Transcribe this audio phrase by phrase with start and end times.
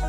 [0.00, 0.08] Hi,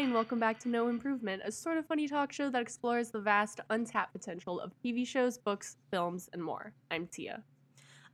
[0.00, 3.20] and welcome back to No Improvement, a sort of funny talk show that explores the
[3.20, 6.74] vast, untapped potential of TV shows, books, films, and more.
[6.90, 7.42] I'm Tia.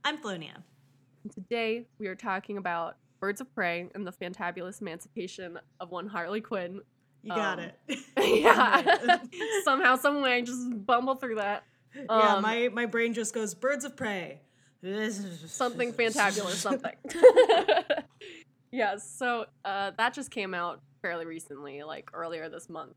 [0.05, 0.63] I'm Flonia.
[1.23, 6.07] And today we are talking about Birds of Prey and the fantabulous emancipation of one
[6.07, 6.81] Harley Quinn.
[7.23, 7.99] You got Um, it.
[8.41, 9.19] yeah.
[9.63, 11.63] Somehow, some way, just bumble through that.
[11.95, 12.03] yeah,
[12.35, 14.41] Um, my, my brain just goes birds of prey.
[15.47, 16.93] something fantabulous, something.
[18.71, 22.93] yes, so uh, that just came out fairly recently, like earlier this month.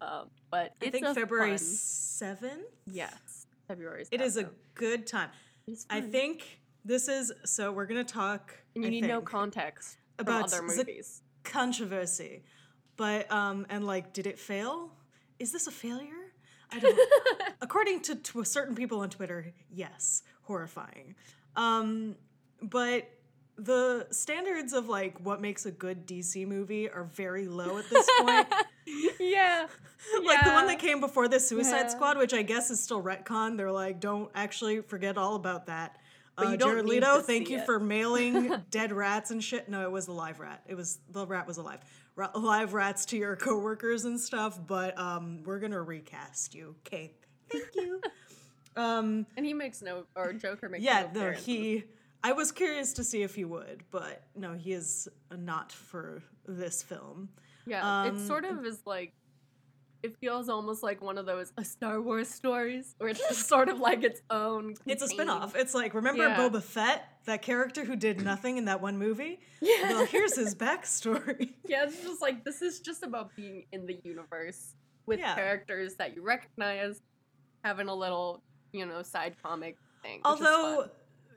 [0.00, 2.58] Um, but I think February 7th?
[2.86, 4.04] Yes, February.
[4.10, 5.30] It is a good time.
[5.88, 9.96] I think this is so we're going to talk and you I need no context
[10.18, 11.22] about other the- movies.
[11.44, 12.42] controversy.
[12.96, 14.90] But um and like did it fail?
[15.38, 16.32] Is this a failure?
[16.70, 16.98] I don't
[17.60, 21.14] according to, to certain people on Twitter, yes, horrifying.
[21.56, 22.16] Um,
[22.62, 23.08] but
[23.56, 28.08] the standards of like what makes a good DC movie are very low at this
[28.20, 28.46] point.
[29.20, 29.66] yeah,
[30.24, 31.88] like the one that came before the Suicide Yeah.
[31.88, 33.56] Squad, which I guess is still retcon.
[33.58, 35.98] They're like, don't actually forget all about that.
[36.36, 37.66] But uh, you don't Jared Leto, thank you it.
[37.66, 39.68] for mailing dead rats and shit.
[39.68, 40.62] No, it was a live rat.
[40.66, 41.80] It was the rat was alive.
[42.16, 44.58] Ra- live rats to your coworkers and stuff.
[44.66, 46.74] But um, we're gonna recast you.
[46.86, 47.12] Okay,
[47.50, 48.00] thank you.
[48.76, 51.82] um, and he makes no or Joker makes yeah, no no, appearance in this.
[51.82, 51.84] he.
[52.24, 56.82] I was curious to see if he would, but no, he is not for this
[56.82, 57.28] film.
[57.66, 59.12] Yeah, it um, sort of is like.
[60.02, 63.68] It feels almost like one of those a Star Wars stories, where it's just sort
[63.68, 64.74] of like its own.
[64.86, 65.54] It's a spin-off.
[65.54, 66.36] It's like remember Yeah.
[66.36, 69.38] Boba Fett, that character who did nothing in that one movie?
[69.60, 69.90] Yeah.
[69.92, 71.52] Well, here's his backstory.
[71.68, 74.74] Yeah, it's just like this is just about being in the universe
[75.06, 75.34] with Yeah.
[75.34, 77.00] characters that you recognize,
[77.64, 78.42] having a little,
[78.72, 80.20] you know, side comic thing.
[80.24, 80.88] Although.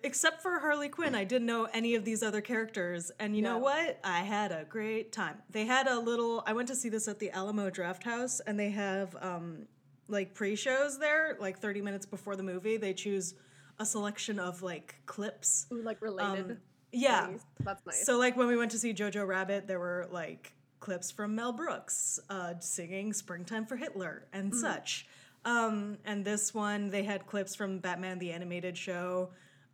[0.03, 3.57] Except for Harley Quinn, I didn't know any of these other characters, and you know
[3.57, 3.99] what?
[4.03, 5.37] I had a great time.
[5.49, 6.43] They had a little.
[6.45, 9.67] I went to see this at the Alamo Drafthouse, and they have um,
[10.07, 12.77] like pre-shows there, like 30 minutes before the movie.
[12.77, 13.33] They choose
[13.79, 15.65] a selection of like clips.
[15.71, 16.51] Ooh, like related.
[16.51, 16.57] Um,
[16.91, 17.25] yeah.
[17.27, 17.41] things.
[17.61, 18.05] that's nice.
[18.05, 21.51] So like when we went to see Jojo Rabbit, there were like clips from Mel
[21.51, 24.55] Brooks uh, singing "Springtime for Hitler" and Mm.
[24.55, 25.07] such.
[25.43, 29.29] Um, and this one, they had clips from Batman the Animated Show.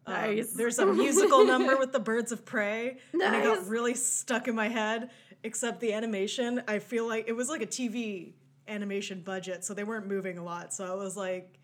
[0.06, 4.48] Um, there's a musical number with the Birds of Prey, and it got really stuck
[4.48, 5.10] in my head.
[5.44, 8.34] Except the animation, I feel like it was like a TV
[8.68, 10.74] animation budget, so they weren't moving a lot.
[10.74, 11.60] So I was like,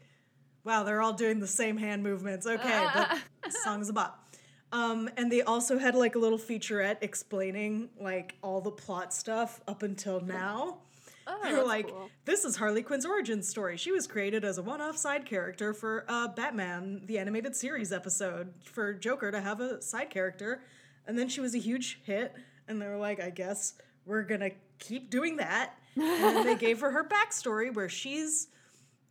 [0.64, 4.24] "Wow, they're all doing the same hand movements." Okay, but the song's a bop.
[4.72, 9.62] Um, and they also had like a little featurette explaining like all the plot stuff
[9.68, 10.80] up until now.
[11.28, 12.10] Oh, They were like, cool.
[12.26, 13.78] this is Harley Quinn's origin story.
[13.78, 17.92] She was created as a one off side character for uh, Batman, the animated series
[17.92, 20.62] episode, for Joker to have a side character.
[21.06, 22.34] And then she was a huge hit.
[22.68, 25.74] And they were like, I guess we're going to keep doing that.
[25.96, 26.04] And
[26.38, 28.48] then they gave her her backstory where she's.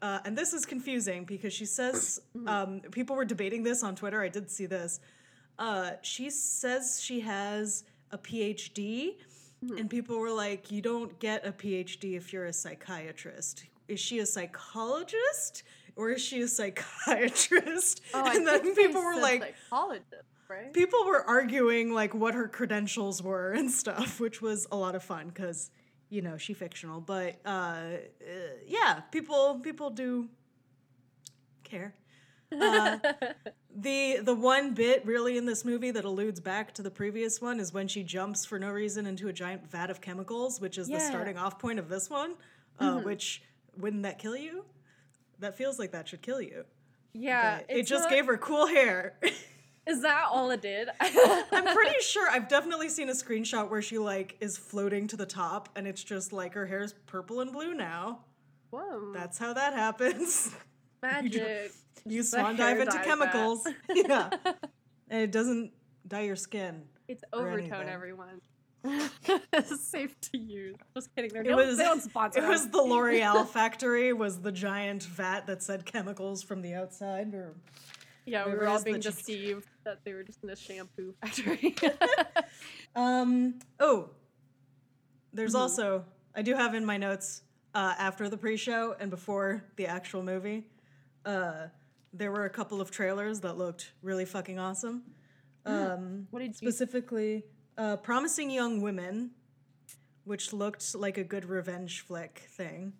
[0.03, 4.21] Uh, and this is confusing because she says um, people were debating this on Twitter.
[4.23, 5.01] I did see this.
[5.59, 9.17] Uh, she says she has a PhD,
[9.63, 13.65] and people were like, "You don't get a PhD if you're a psychiatrist.
[13.89, 15.63] Is she a psychologist
[15.97, 20.15] or is she a psychiatrist?" Oh, I and then think people were like, psychologist,
[20.49, 20.73] right?
[20.73, 25.03] people were arguing like what her credentials were and stuff, which was a lot of
[25.03, 25.71] fun because
[26.11, 27.01] you know she fictional.
[27.01, 27.99] But uh, uh,
[28.67, 30.29] yeah, people people do
[31.65, 31.95] care.
[32.53, 32.99] Uh,
[33.77, 37.59] the the one bit really in this movie that alludes back to the previous one
[37.61, 40.87] is when she jumps for no reason into a giant vat of chemicals, which is
[40.87, 40.99] the Yeah.
[41.01, 41.09] Mm-hmm.
[41.09, 42.35] starting off point of this one.
[42.79, 43.43] Uh, Which
[43.79, 44.65] wouldn't that kill you?
[45.39, 46.65] That feels like that should kill you.
[47.15, 49.15] yeah, it just not- gave her cool hair.
[49.87, 50.89] Is that all it did?
[51.01, 55.25] I'm pretty sure I've definitely seen a screenshot where she like is floating to the
[55.27, 58.19] top and it's just like her hair's purple and blue now.
[58.71, 60.53] Whoa, That's how that happens.
[61.03, 61.73] Magic.
[62.05, 63.67] You The swan dive into chemicals.
[63.95, 64.31] yeah.
[65.11, 65.73] And it doesn't
[66.07, 66.83] dye your skin.
[67.09, 68.41] It's overtone, everyone.
[69.81, 70.77] Safe to use.
[70.95, 71.33] Just kidding.
[71.33, 75.03] They're It no, was they don't sponsor it was the L'Oreal factory was the giant
[75.05, 77.55] vat that said chemicals from the outside or
[78.27, 81.75] Yeah, we were all being you- deceived that they were just in a shampoo factory.
[82.95, 83.59] Um.
[83.81, 84.11] Oh,
[85.33, 85.59] there's Mhm.
[85.61, 86.05] also
[86.35, 87.43] I do have in my notes
[87.75, 90.65] uh, after the pre-show and before the actual movie.
[91.31, 91.67] Uh,
[92.13, 95.03] there were a couple of trailers that looked really fucking awesome.
[95.67, 96.55] Um, what did you?
[96.71, 97.43] specifically,
[97.77, 99.33] uh, Promising Young Women,
[100.25, 102.93] which looked like a good revenge flick thing,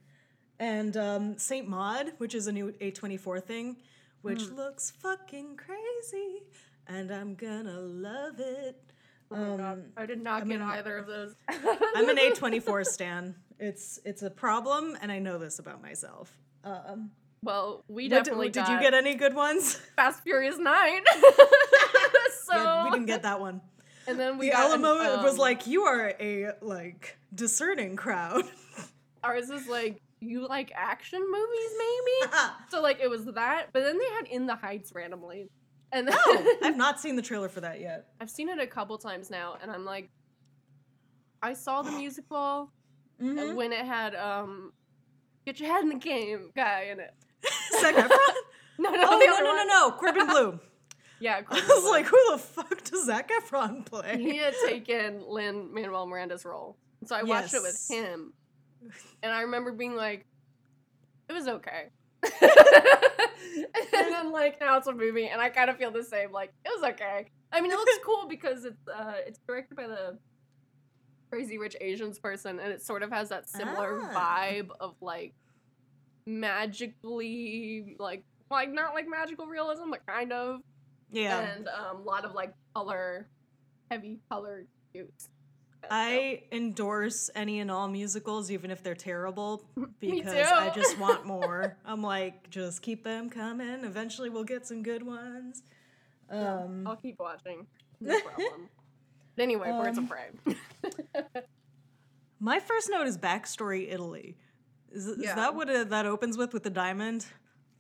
[0.59, 3.77] and um, Saint Maud, which is a new A24 thing,
[4.23, 4.57] which Hmm.
[4.57, 6.43] looks fucking crazy,
[6.89, 8.83] and I'm gonna love it.
[9.31, 11.35] Oh my God, Um, I did not I'm get an- either of those.
[11.49, 13.37] I'm an A24 stan.
[13.61, 16.37] It's it's a problem, and I know this about myself.
[16.65, 17.13] Um,
[17.47, 19.75] Well, we what did- did, you get any good ones?
[19.97, 21.03] Fast Furious Nine.
[22.45, 23.61] so Yeah, we didn't get that one.
[24.09, 27.97] And then we the got an, Alamo was um, like, "You are a like discerning
[27.97, 28.45] crowd."
[29.25, 32.33] ours is like you like action movies maybe.
[32.69, 35.49] so like it was that, but then they had In the Heights randomly,
[35.93, 38.07] and then oh, I've not seen the trailer for that yet.
[38.21, 40.09] I've seen it a couple times now, and I'm like,
[41.43, 42.71] I saw the musical
[43.21, 43.55] Mhm.
[43.55, 44.73] when it had um,
[45.47, 47.15] get your head in the game guy in it.
[47.81, 48.11] Zac Efron?
[48.79, 49.91] No, no, Oh no no no no!
[49.93, 50.61] Corbin Bleu.
[51.19, 51.91] Yeah, I was Bleu.
[51.91, 54.19] like, who the fuck does Zac Efron play?
[54.19, 56.77] he had taken Lin Manuel Miranda's role.
[57.07, 58.35] So I watched it with him.
[59.23, 60.27] And I remember being like,
[61.31, 61.87] it was okay.
[62.23, 66.33] and then like now it's a movie and I kind of feel the same.
[66.33, 67.27] Like, it was okay.
[67.53, 70.19] I mean it looks cool because it's uh it's directed by the
[71.31, 74.47] Crazy Rich Asians person and it sort of has that similar Ah.
[74.51, 75.35] vibe of like
[76.27, 80.61] magically like like not like magical realism, but kind of
[81.11, 83.29] Yeah, and um, a lot of like color,
[83.91, 85.29] heavy color shoots.
[85.89, 89.63] I endorse any and all musicals, even if they're terrible,
[90.01, 91.77] because I just want more.
[91.85, 93.85] I'm like, just keep them coming.
[93.85, 95.63] Eventually, we'll get some good ones.
[96.29, 97.67] Um, I'll keep watching.
[98.01, 98.69] No problem.
[99.37, 100.55] But anyway, Birds Um, of Prey.
[102.41, 104.37] my first note is backstory Italy.
[104.93, 105.35] Is, is Yeah.
[105.35, 107.27] that what uh that opens with with the diamond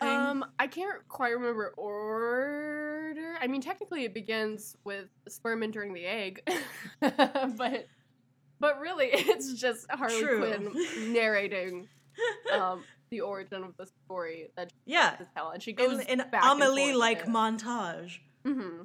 [0.01, 0.19] thing?
[0.21, 3.35] Um, I can't quite remember order.
[3.41, 6.43] I mean, technically, it begins with sperm entering the egg,
[7.01, 7.87] but
[8.61, 10.39] but really, it's just Harley True.
[10.39, 11.89] Quinn narrating
[12.53, 16.21] um, the origin of the story that she yeah, to tell, and she goes in
[16.21, 17.27] an Amelie like it.
[17.27, 18.19] montage.
[18.45, 18.83] hmm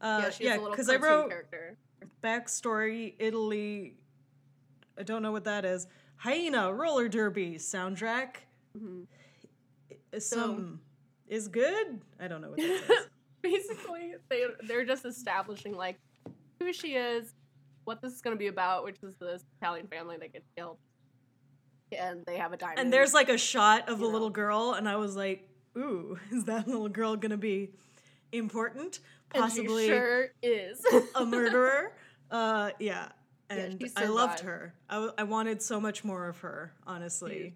[0.00, 1.76] Uh, yeah, she's yeah, because I wrote character.
[2.22, 3.94] backstory Italy.
[4.98, 5.86] I don't know what that is.
[6.24, 8.36] Hyena roller derby soundtrack.
[8.76, 9.06] Mhm.
[10.10, 10.80] Is Some
[11.28, 12.00] is good.
[12.18, 13.06] I don't know what that is.
[13.42, 15.98] basically they they're just establishing like
[16.58, 17.34] who she is,
[17.84, 20.78] what this is going to be about, which is this Italian family that gets killed,
[21.92, 22.78] and they have a diamond.
[22.78, 24.08] and there's like a shot of a know.
[24.08, 27.72] little girl, and I was like, "Ooh, is that little girl gonna be
[28.32, 29.00] important?
[29.28, 30.82] Possibly sure is
[31.14, 31.92] a murderer?"
[32.30, 33.10] Uh, yeah.
[33.50, 34.40] Yeah, And she I loved survived.
[34.44, 34.74] her.
[34.88, 37.54] I, w- I wanted so much more of her, honestly.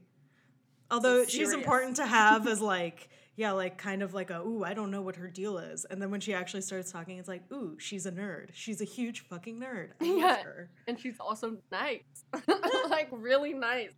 [0.90, 4.74] Although she's important to have as like, yeah, like kind of like a, ooh, I
[4.74, 5.84] don't know what her deal is.
[5.84, 8.48] And then when she actually starts talking, it's like, ooh, she's a nerd.
[8.52, 9.90] She's a huge fucking nerd.
[10.00, 10.42] I love Yeah.
[10.42, 10.70] her.
[10.86, 12.02] and she's also nice,
[12.90, 13.92] like really nice.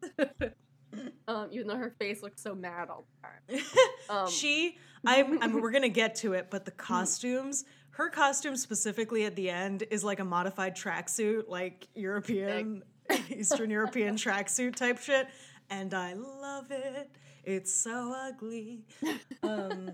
[1.28, 3.28] um, even though her face looks so mad all the
[3.58, 3.64] time.
[4.08, 4.76] Um, she,
[5.06, 7.64] I'm, I'm, we're gonna get to it, but the costumes,
[8.00, 12.82] her costume specifically at the end is like a modified tracksuit, like European,
[13.28, 15.28] Eastern European tracksuit type shit,
[15.68, 17.10] and I love it.
[17.44, 18.84] It's so ugly.
[19.42, 19.92] Um,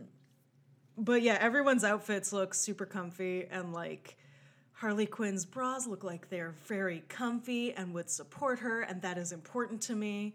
[0.98, 4.16] but yeah, everyone's outfits look super comfy and like.
[4.72, 9.32] Harley Quinn's bras look like they're very comfy and would support her, and that is
[9.32, 10.34] important to me.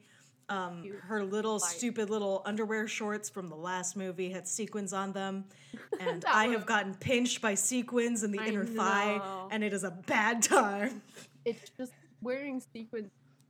[0.52, 5.14] Um, her little Like- stupid little underwear shorts from the last movie had sequins on
[5.14, 5.46] them,
[6.00, 9.86] and I have gotten pinched by sequins in the I inner thigh, and it is
[9.86, 11.02] a bad time.
[11.46, 13.06] it's just wearing sequins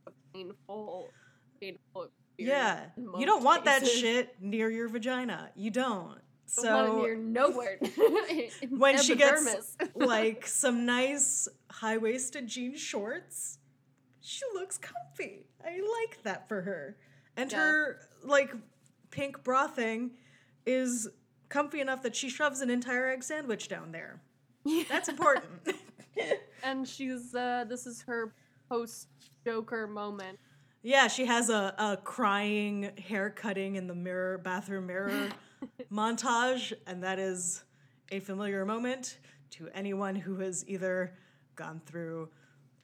[0.06, 1.10] is painful,
[1.60, 2.08] painful.
[2.38, 5.50] Yeah, you don't want that shit near your vagina.
[5.56, 6.18] You don't.
[6.46, 7.78] So near nowhere.
[8.70, 13.58] when she gets like some nice high waisted jean shorts,
[14.20, 15.46] she looks comfy.
[15.64, 16.96] I like that for her.
[17.36, 17.58] And Yeah.
[17.58, 18.52] her like
[19.10, 20.12] pink bra thing
[20.66, 21.08] is
[21.48, 24.20] comfy enough that she shoves an entire egg sandwich down there.
[24.88, 25.76] That's important.
[26.62, 28.34] and she's uh this is her
[28.68, 29.08] post
[29.44, 30.38] Joker moment.
[30.82, 35.28] yeah, she has a, a crying hair cutting in the mirror bathroom mirror
[35.92, 37.64] montage, and that is
[38.10, 39.18] a familiar moment
[39.50, 41.12] to anyone who has either
[41.56, 42.28] gone through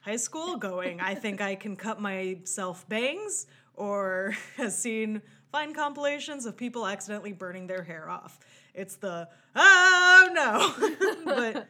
[0.09, 6.47] high school going, I think I can cut myself bangs, or has seen fine compilations
[6.47, 8.39] of people accidentally burning their hair off.
[8.73, 11.25] It's the, oh no!
[11.25, 11.67] but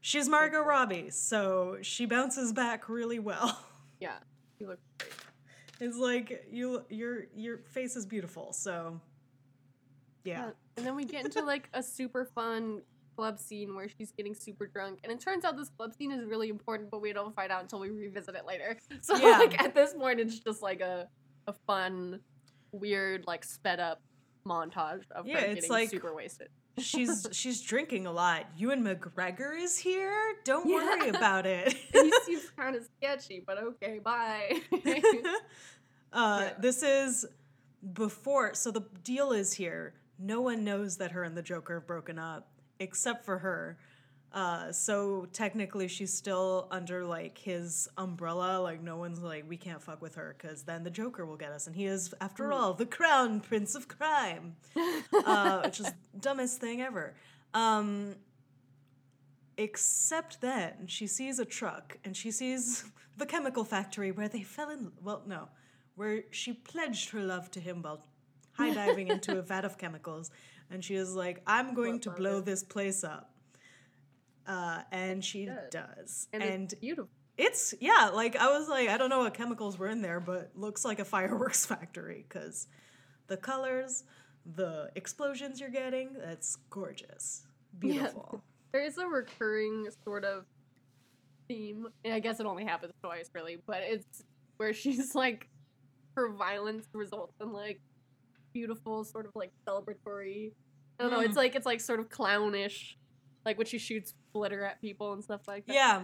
[0.00, 3.58] she's Margot Robbie, so she bounces back really well.
[3.98, 4.16] Yeah,
[4.58, 5.10] she looks great.
[5.80, 9.00] It's like you your your face is beautiful, so
[10.22, 10.48] yeah.
[10.48, 12.82] Yeah, And then we get into like a super fun
[13.16, 16.24] club scene where she's getting super drunk, and it turns out this club scene is
[16.24, 18.76] really important, but we don't find out until we revisit it later.
[19.02, 19.38] So Yeah.
[19.38, 21.08] like at this point, it's just like a
[21.48, 22.20] a fun,
[22.72, 24.00] weird like sped up
[24.46, 26.48] montage of Yeah, her it's getting like- super wasted.
[26.78, 28.46] she's she's drinking a lot.
[28.56, 30.12] Ewan McGregor is here.
[30.44, 30.74] Don't Yeah.
[30.76, 31.72] worry about it.
[31.72, 34.60] he seems kind of sketchy, but okay, bye.
[36.12, 36.52] uh, Yeah.
[36.58, 37.26] This is
[37.92, 38.54] before.
[38.54, 39.94] So the deal is here.
[40.18, 42.48] No one knows that her and the Joker have broken up,
[42.80, 43.78] except for her.
[44.32, 48.60] Uh, so technically, she's still under like his umbrella.
[48.60, 51.52] Like no one's like, we can't fuck with her because then the Joker will get
[51.52, 54.56] us, and he is, after all, the crown prince of crime,
[55.24, 55.90] uh, which is
[56.20, 57.14] dumbest thing ever.
[57.54, 58.16] Um,
[59.56, 62.84] except then she sees a truck and she sees
[63.16, 64.92] the chemical factory where they fell in.
[65.02, 65.48] Well, no,
[65.94, 68.04] where she pledged her love to him while
[68.52, 70.30] high diving into a vat of chemicals,
[70.70, 72.44] and she is like, "I'm going to blow Barbara.
[72.52, 73.30] this place up."
[74.46, 75.70] Uh, and she does.
[75.70, 77.10] does, and, and it's beautiful.
[77.36, 80.52] it's yeah, like I was like, I don't know what chemicals were in there, but
[80.54, 82.68] looks like a fireworks factory because
[83.26, 84.04] the colors,
[84.54, 87.46] the explosions you're getting, that's gorgeous,
[87.82, 87.92] Yeah.
[87.92, 88.40] beautiful.
[88.72, 90.44] There is a recurring sort of
[91.48, 91.86] theme.
[92.04, 94.22] and I guess it only happens twice, really, but it's
[94.58, 95.48] where she's like,
[96.14, 97.80] her violence results in like
[98.56, 100.52] beautiful, sort of like celebratory.
[100.98, 101.20] I don't know.
[101.20, 101.26] Mm.
[101.26, 102.96] It's like it's like sort of clownish,
[103.44, 105.74] like when she shoots glitter at people and stuff like that.
[105.74, 106.02] Yeah,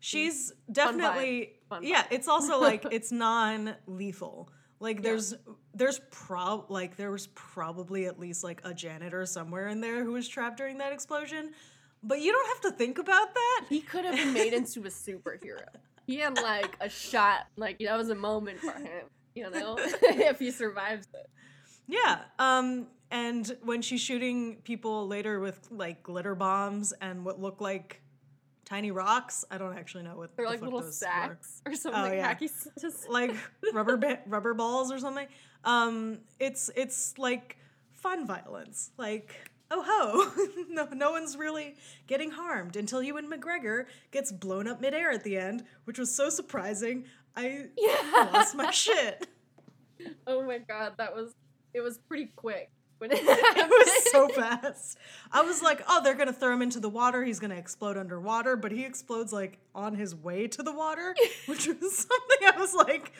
[0.00, 2.02] she's definitely Fun yeah.
[2.04, 2.06] vibe.
[2.12, 4.50] It's also like it's non-lethal.
[4.80, 5.02] Like Yeah.
[5.02, 5.34] there's
[5.74, 10.12] there's prob like there was probably at least like a janitor somewhere in there who
[10.12, 11.52] was trapped during that explosion,
[12.02, 13.66] but you don't have to think about that.
[13.68, 15.68] He could have been made into a superhero.
[16.06, 19.04] He had like a shot, like that was a moment for him,
[19.36, 21.30] you know, if he survives it.
[21.92, 22.20] Yeah.
[22.38, 28.00] Um and when she's shooting people later with like glitter bombs and what look like
[28.64, 30.92] tiny rocks, I don't actually know what They're the like little those were.
[30.92, 32.00] sacks or something.
[32.00, 32.34] Oh, yeah.
[32.80, 33.34] Just like
[33.74, 35.26] rubber ba- rubber balls or something.
[35.64, 37.58] Um, it's it's like
[37.92, 38.90] fun violence.
[38.96, 39.34] Like
[39.70, 41.74] oh ho, no no one's really
[42.06, 46.30] getting harmed until Ewan McGregor gets blown up midair at the end, which was so
[46.30, 47.04] surprising.
[47.36, 48.30] I yeah.
[48.32, 49.26] lost my shit.
[50.26, 51.34] Oh my god, that was
[51.74, 54.96] it was pretty quick when it It was so fast.
[55.32, 57.24] I was like, oh, they're gonna throw him into the water.
[57.24, 61.14] He's gonna explode underwater, but he explodes like on his way to the water,
[61.46, 63.12] which was something I was like,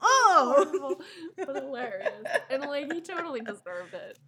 [0.00, 0.66] oh.
[0.66, 1.02] Horrible,
[1.36, 2.10] but hilarious.
[2.50, 4.18] And like he totally deserved it.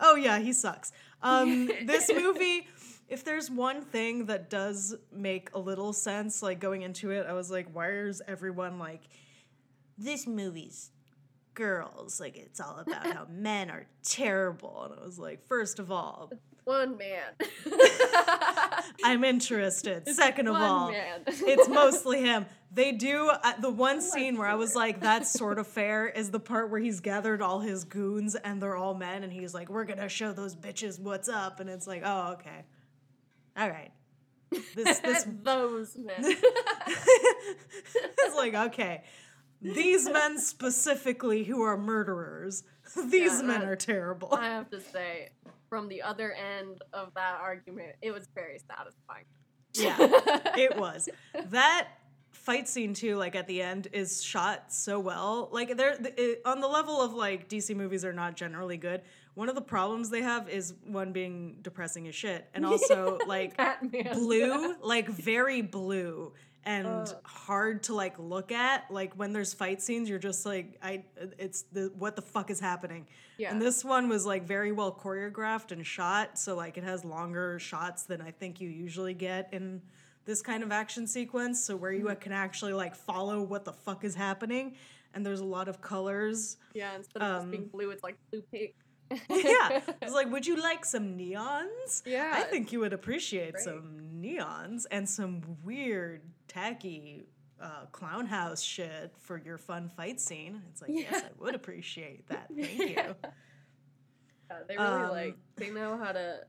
[0.00, 0.92] Oh yeah, he sucks.
[1.22, 2.68] Um, this movie,
[3.08, 7.32] if there's one thing that does make a little sense, like going into it, I
[7.32, 9.02] was like, why is everyone like,
[9.96, 10.90] this movie's
[11.58, 12.20] girls?
[12.20, 16.30] Like it's all about how men are terrible, and I was like, first of all,
[16.64, 17.32] One man.
[19.04, 20.08] I'm interested.
[20.08, 20.92] Second of all,
[21.26, 22.46] it's mostly him.
[22.72, 26.30] They do uh, the one scene where I was like, "That's sort of fair." Is
[26.30, 29.70] the part where he's gathered all his goons and they're all men, and he's like,
[29.70, 32.64] "We're gonna show those bitches what's up," and it's like, "Oh, okay,
[33.56, 33.90] all right."
[34.74, 36.16] This this those men.
[36.20, 36.42] it's
[38.36, 39.02] like okay,
[39.60, 42.64] these men specifically who are murderers.
[43.10, 44.32] These Yeah, men are terrible.
[44.32, 45.30] I have to say,
[45.68, 49.24] from the other end of that argument, it was very satisfying.
[49.74, 49.96] Yeah,
[50.56, 51.08] it was
[51.50, 51.88] that
[52.30, 56.60] fight scene too like at the end is shot so well like they're it, on
[56.60, 59.02] the level of like dc movies are not generally good
[59.34, 63.56] one of the problems they have is one being depressing as shit and also like
[63.56, 64.12] Batman.
[64.14, 66.32] blue like very blue
[66.64, 67.16] and Ugh.
[67.24, 71.02] hard to like look at like when there's fight scenes you're just like i
[71.38, 73.06] it's the what the fuck is happening
[73.38, 73.50] Yeah.
[73.52, 77.58] and this one was like very well choreographed and shot so like it has longer
[77.58, 79.80] shots than i think you usually get in
[80.24, 82.18] this kind of action sequence so where you Mm-hmm.
[82.20, 84.74] can actually like follow what the fuck is happening
[85.14, 88.16] and there's a lot of colors yeah, instead of just um, being blue, it's like
[88.30, 88.74] blue pink.
[89.30, 93.64] yeah it's like would you like some neons Yeah, I think you would appreciate great.
[93.64, 97.26] some neons and some weird, tacky
[97.60, 100.62] uh, clown house shit for your fun fight scene.
[100.70, 102.48] It's like, yes, I would appreciate that.
[102.56, 102.94] Thank you.
[104.50, 106.40] Yeah, they really Um, like they know how to.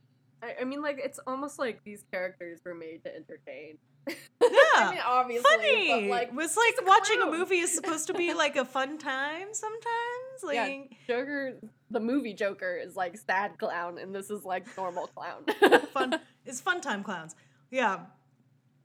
[0.42, 3.78] I, I mean, like it's almost like these characters were made to entertain.
[4.10, 4.16] I
[4.82, 4.92] Yeah.
[4.92, 5.90] mean, obviously, Funny.
[5.90, 7.38] but like was like a watching a clown.
[7.40, 10.44] movie is supposed to be like a fun time sometimes.
[10.44, 10.84] Like, Yeah.
[11.08, 11.56] Joker,
[11.92, 15.44] the movie Joker is like sad clown, and this is like normal clown.
[15.94, 17.36] fun it's fun time clowns.
[17.70, 18.00] Yeah.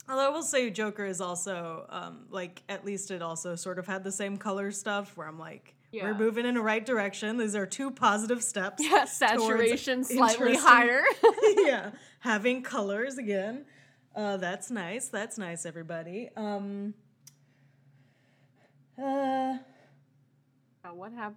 [0.08, 3.86] Although I will say Joker is also um like at least it also sort of
[3.86, 6.04] had the same color stuff where I'm like, Yeah.
[6.04, 7.36] We're moving in the right direction.
[7.38, 8.82] These are two positive steps.
[8.90, 11.02] Yeah, saturation slightly higher.
[11.64, 13.64] yeah, having colors again.
[14.14, 15.08] Uh, that's nice.
[15.08, 16.30] That's nice, everybody.
[16.36, 16.94] Um,
[18.98, 19.58] uh,
[20.84, 21.36] Uh, what happened?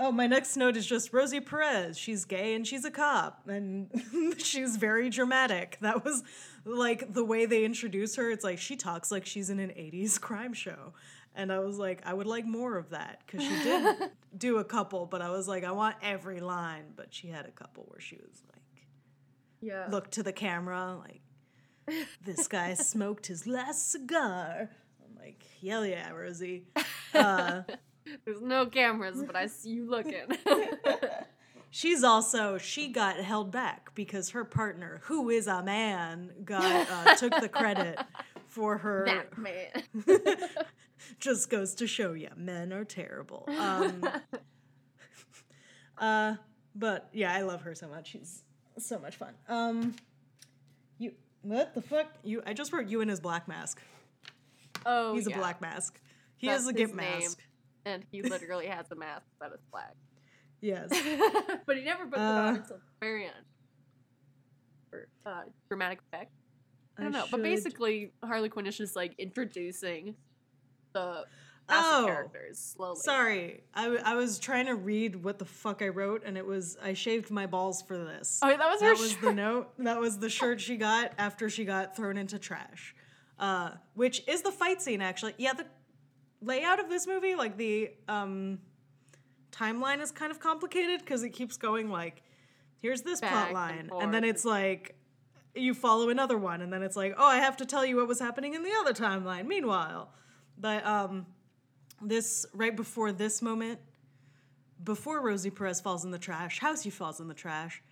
[0.00, 1.96] oh, my next note is just Rosie Perez.
[1.98, 3.90] She's gay and she's a cop, and
[4.38, 5.78] she's very dramatic.
[5.82, 6.22] That was
[6.64, 8.30] like the way they introduce her.
[8.30, 10.92] It's like she talks like she's in an '80s crime show,
[11.34, 14.64] and I was like, I would like more of that because she did do a
[14.64, 16.84] couple, but I was like, I want every line.
[16.96, 18.86] But she had a couple where she was like
[19.60, 19.86] Yeah.
[19.90, 21.20] look to the camera like
[22.24, 24.70] this guy smoked his last cigar
[25.04, 26.64] i'm like hell yeah rosie
[27.14, 27.60] uh,
[28.24, 30.26] There's no cameras, but I see you looking.
[31.74, 37.14] She's also she got held back because her partner who is a man got uh,
[37.16, 37.98] took the credit
[38.46, 39.82] for her that man.
[41.18, 44.08] just goes to show you men are terrible um,
[45.98, 46.34] uh,
[46.76, 48.44] but yeah i love her so much she's
[48.78, 49.94] so much fun um,
[50.98, 51.12] you
[51.42, 53.82] what the fuck you i just wrote you in his black mask
[54.86, 55.36] oh, He's yeah.
[55.36, 56.00] a black mask.
[56.36, 57.38] He That's is a gimp mask.
[57.84, 59.94] and he literally has a mask that is black.
[60.64, 60.88] Yes.
[61.66, 63.34] but he never puts it Uh, on until the very end.
[64.90, 66.32] For uh, dramatic effect.
[66.98, 67.26] I don't know.
[67.30, 70.14] But basically, Harley Quinn is just like introducing
[70.94, 71.24] the
[71.68, 73.00] Oh, characters slowly.
[73.00, 76.44] Sorry, I, w- I was trying to read what the fuck I wrote, and it
[76.46, 78.38] was I shaved my balls for this.
[78.42, 79.20] Oh, that was her that was shirt.
[79.22, 79.70] the note.
[79.78, 82.94] That was the shirt she got after she got thrown into trash.
[83.38, 85.34] Uh, which is the fight scene actually.
[85.38, 85.64] Yeah, the
[86.42, 88.58] layout of this movie, like the um,
[89.54, 92.22] timeline, is kind of complicated because it keeps going like,
[92.80, 94.96] here's this Back plot line, forth and then it's like.
[95.56, 98.08] You follow another one, and then it's like, oh, I have to tell you what
[98.08, 99.46] was happening in the other timeline.
[99.46, 100.08] Meanwhile,
[100.58, 101.26] but um,
[102.02, 103.78] this right before this moment,
[104.82, 107.82] before Rosie Perez falls in the trash, how she falls in the trash,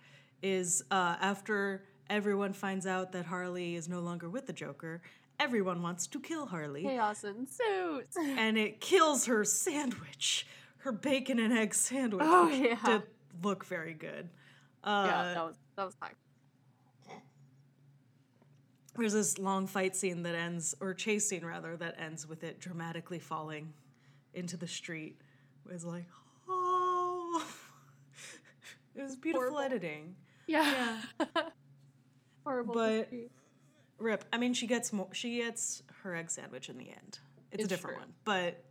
[0.41, 5.01] is uh, after everyone finds out that Harley is no longer with the Joker.
[5.39, 8.05] Everyone wants to kill Harley, Chaos ensues.
[8.17, 10.45] and it kills her sandwich.
[10.83, 12.77] Her bacon and egg sandwich, Oh, yeah.
[12.85, 13.03] did
[13.41, 14.29] look very good.
[14.83, 16.11] Uh, yeah, that was that was fine.
[18.95, 22.59] there's this long fight scene that ends, or chase scene rather, that ends with it
[22.59, 23.73] dramatically falling
[24.35, 25.19] into the street.
[25.65, 26.05] It was like,
[26.47, 27.43] oh,
[28.95, 29.59] it was beautiful Horrible.
[29.61, 30.15] editing.
[30.47, 30.99] Yeah.
[32.45, 32.73] Horrible.
[32.75, 33.09] But-.
[33.99, 34.25] Rip.
[34.33, 35.07] I mean, she gets more.
[35.13, 37.19] She gets her egg sandwich in the end.
[37.51, 38.05] It's, a different true.
[38.05, 38.65] one, but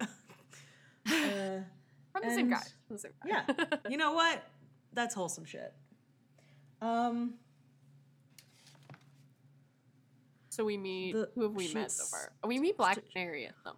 [1.08, 1.60] uh,
[2.12, 2.60] From the same and- guy.
[2.86, 3.42] From the same guy.
[3.48, 4.42] yeah, you know what?
[4.92, 5.72] That's wholesome shit.
[6.80, 7.34] Um,
[10.50, 11.12] so we meet.
[11.14, 12.32] The- who have we met so far?
[12.46, 13.76] We meet Black st- Canary in them.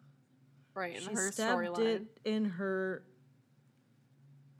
[0.74, 2.06] Right, in she her storyline.
[2.24, 3.04] in her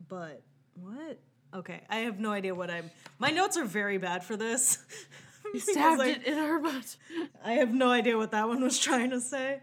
[0.09, 0.43] butt.
[0.81, 1.19] What?
[1.55, 2.91] Okay, I have no idea what I'm.
[3.19, 4.79] My notes are very bad for this.
[5.57, 6.97] Stabbed I, it in her butt.
[7.45, 9.61] I have no idea what that one was trying to say.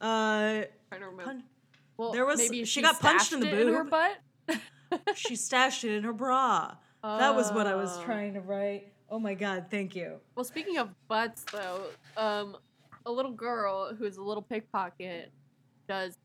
[0.00, 1.24] Uh, trying to remember.
[1.24, 1.42] pun-
[1.98, 4.18] Well, there was- maybe she got punched in the it in her butt.
[5.16, 6.76] she stashed it in her bra.
[7.02, 8.04] That was what I was Oh.
[8.04, 8.92] trying to write.
[9.10, 10.20] Oh my god, thank you.
[10.34, 11.82] Well, speaking of butts, though,
[12.16, 12.56] um,
[13.06, 15.32] a little girl who is a little pickpocket
[15.88, 16.16] does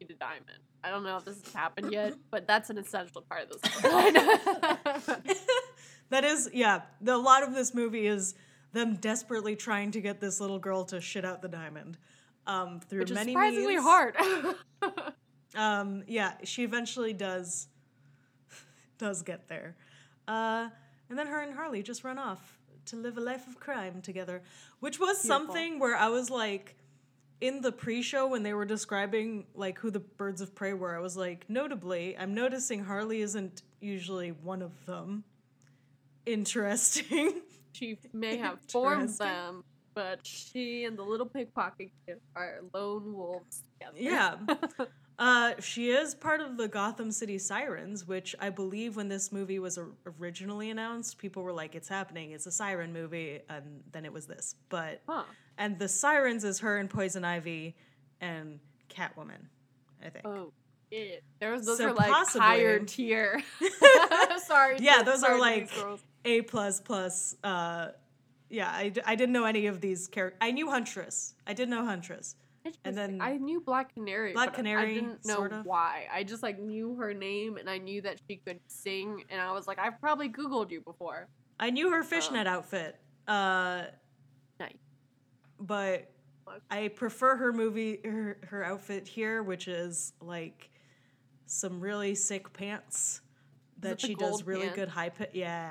[0.00, 0.58] need a diamond.
[0.82, 3.82] I don't know if this has happened yet, but that's an essential part of this.
[6.10, 6.82] that is, yeah.
[7.00, 8.34] The, a lot of this movie is
[8.72, 11.96] them desperately trying to get this little girl to shit out the diamond.
[12.46, 13.82] Um, through Which is many surprisingly means.
[13.82, 14.16] hard.
[15.56, 17.68] Um, yeah, she eventually does
[18.98, 19.76] does get there.
[20.28, 20.68] Uh,
[21.08, 24.42] and then her and Harley just run off to live a life of crime together,
[24.80, 25.28] which was Beautiful.
[25.28, 26.76] something where I was like
[27.40, 31.00] in the pre-show when they were describing like who the birds of prey were, I
[31.00, 35.24] was like, notably, I'm noticing Harley isn't usually one of them.
[36.26, 37.40] Interesting.
[37.72, 39.26] she may have formed Interesting.
[39.26, 43.96] them, but she and the little pickpocket kid are lone wolves together.
[43.98, 44.36] Yeah.
[45.20, 49.58] Uh, she is part of the Gotham City Sirens, which I believe when this movie
[49.58, 52.30] was or- originally announced, people were like, "It's happening!
[52.32, 54.54] It's a siren movie," and then it was this.
[54.70, 55.24] But huh.
[55.58, 57.76] and the Sirens is her and Poison Ivy
[58.22, 59.44] and Catwoman,
[60.02, 60.26] I think.
[60.26, 60.52] Oh,
[60.90, 61.16] yeah.
[61.38, 63.42] Those, those So are like possibly- higher tier.
[64.46, 64.78] Sorry.
[64.80, 67.36] Yeah, those are sorry to like- A plus plus.
[67.44, 67.88] Uh,
[68.48, 70.38] yeah, I didn't know any of these characters.
[70.40, 71.34] I knew Huntress.
[71.46, 72.36] I did know Huntress.
[72.84, 74.32] And then- I knew Black Canary.
[74.32, 75.64] Black Canary, I didn't know sort of.
[75.66, 76.06] why.
[76.12, 79.52] I just like knew her name and I knew that she could sing, and I
[79.52, 81.28] was like, I've probably Googled you before.
[81.58, 82.96] I knew her fishnet outfit.
[83.28, 83.84] Uh,
[84.58, 84.76] Nice.
[85.58, 86.10] but
[86.70, 90.70] I prefer her movie her, her outfit here, which is like
[91.46, 93.20] some really sick pants
[93.78, 94.76] that she does really pants?
[94.76, 95.30] good high pit.
[95.32, 95.70] Yeah,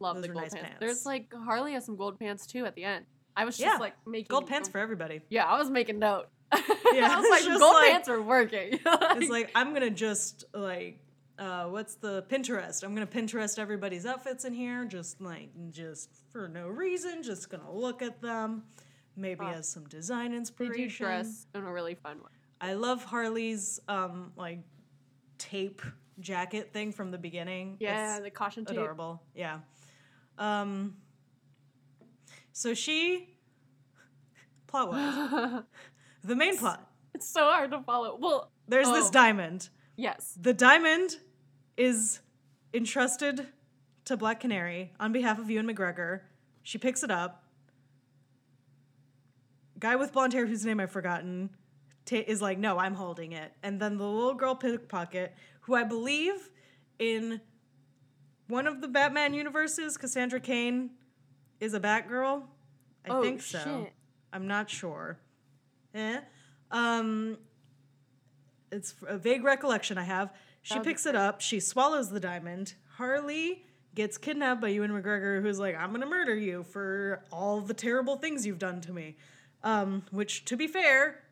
[0.00, 0.66] Love those the gold nice pants.
[0.68, 0.80] pants.
[0.80, 3.06] There's like Harley has some gold pants too at the end.
[3.36, 5.20] I was just Yeah, like making gold pants for everybody.
[5.28, 6.26] Yeah, I was making note.
[6.92, 8.78] Yeah, I was like, gold like- pants are working.
[8.86, 11.00] It's like I'm gonna just like
[11.36, 12.84] uh, what's the Pinterest?
[12.84, 17.72] I'm gonna Pinterest everybody's outfits in here, just like just for no reason, just gonna
[17.72, 18.62] look at them,
[19.16, 20.88] maybe Uh, as some design they inspiration.
[20.88, 22.30] do dress in a really fun way.
[22.60, 24.60] I love Harley's um like
[25.38, 25.82] tape
[26.20, 27.76] jacket thing from the beginning.
[27.80, 28.76] Yeah, It's the caution tape.
[28.76, 29.20] adorable.
[29.34, 29.58] Yeah.
[30.38, 30.96] Um.
[32.56, 33.28] So she
[34.68, 35.62] plot wise,
[36.24, 36.88] the main plot.
[37.12, 38.16] it's so hard to follow.
[38.18, 39.12] Well, There's this Oh.
[39.12, 39.68] diamond.
[39.96, 40.38] yes.
[40.40, 41.16] The diamond
[41.76, 42.20] is
[42.72, 43.48] entrusted
[44.04, 46.20] to Black Canary on behalf of Ewan McGregor.
[46.62, 47.44] She picks it up.
[49.80, 51.50] Guy with blonde hair, whose name I've forgotten,
[52.06, 55.82] ta is like, "No, I'm holding it." And then the little girl pickpocket, who I
[55.82, 56.50] believe
[57.00, 57.40] in
[58.46, 60.90] one of the Batman universes, Cassandra Cain
[61.64, 62.42] is a Batgirl.
[63.06, 63.58] I oh, think so.
[63.58, 63.92] Shit.
[64.32, 65.18] I'm not sure.
[65.94, 66.20] Eh.
[66.70, 67.38] Um,
[68.70, 70.32] it's a vague recollection I have.
[70.62, 71.40] She That would picks it up.
[71.40, 72.74] She swallows the diamond.
[72.96, 77.74] Harley gets kidnapped by Ewan McGregor, who's like, "I'm gonna murder you for all the
[77.74, 79.16] terrible things you've done to me."
[79.62, 81.22] Um, which, to be fair,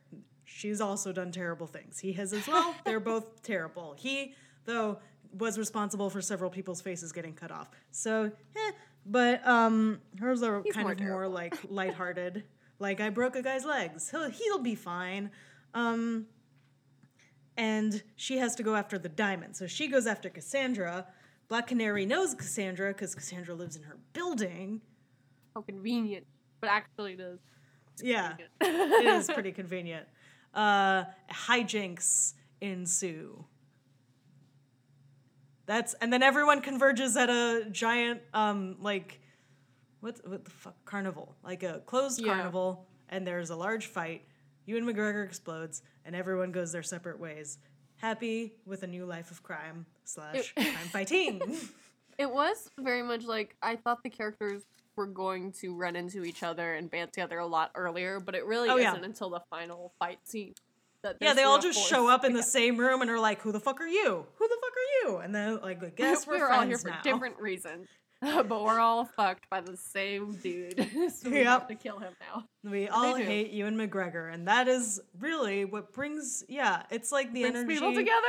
[0.44, 1.98] she's also done terrible things.
[1.98, 2.74] He has as well.
[2.84, 3.94] They're both terrible.
[3.98, 4.98] He, though,
[5.36, 7.70] was responsible for several people's faces getting cut off.
[7.90, 8.70] So, eh.
[9.04, 11.34] But um, hers are He's kind more of more terrible.
[11.34, 12.44] like lighthearted.
[12.78, 14.10] like I broke a guy's legs.
[14.10, 15.30] He'll he'll be fine.
[15.74, 16.26] Um,
[17.56, 19.56] and she has to go after the diamond.
[19.56, 21.06] So she goes after Cassandra.
[21.48, 24.80] Black Canary knows Cassandra because Cassandra lives in her building.
[25.54, 26.26] How convenient.
[26.60, 27.38] But actually, it is.
[28.02, 30.06] Yeah, it is pretty convenient.
[30.54, 33.44] Uh, hijinks ensue.
[35.72, 39.22] That's and then everyone converges at a giant um like
[40.00, 42.34] what what the fuck carnival like a closed Yeah.
[42.34, 44.26] carnival and there's a large fight.
[44.66, 47.56] Ewan McGregor explodes and everyone goes their separate ways.
[47.96, 51.40] Happy with a new life of crime slash crime fighting.
[52.18, 56.42] It was very much like I thought the characters were going to run into each
[56.42, 59.94] other and band together a lot earlier, but it really oh, isn't until the final
[59.98, 60.52] fight scene.
[61.02, 63.50] That yeah, they all just show up in the same room and are like, "Who
[63.50, 64.26] the fuck are you?
[64.36, 64.51] Who the fuck are
[65.04, 67.00] you?" And then like, I guess we're, we're all here for now.
[67.02, 67.88] different reasons,
[68.20, 70.88] but we're all fucked by the same dude.
[71.14, 72.44] so we have to kill him now.
[72.68, 76.44] We all hate Ewan McGregor, and that is really what brings.
[76.48, 78.20] Yeah, it's like the Brings energy people together.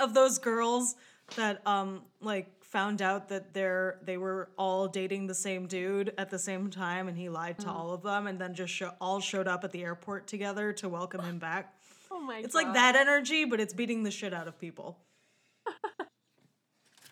[0.00, 0.96] of those girls
[1.36, 6.28] that um like found out that they're they were all dating the same dude at
[6.30, 7.64] the same time, and he lied Mm.
[7.64, 10.72] to all of them, and then just show, all showed up at the airport together
[10.74, 11.74] to welcome him back.
[12.10, 12.44] Oh my god.
[12.44, 14.98] It's like that energy, but it's beating the shit out of people.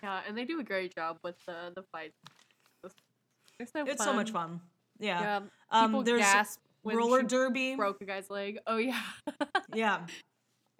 [0.02, 2.16] Yeah, and they do a great job with the the fights.
[3.58, 4.60] They're so It's so much fun.
[4.98, 5.20] Yeah.
[5.20, 7.74] Yeah, Um, there's gasp when roller she derby.
[7.76, 8.58] broke a guy's leg.
[8.66, 9.00] Oh yeah.
[9.74, 10.06] Yeah.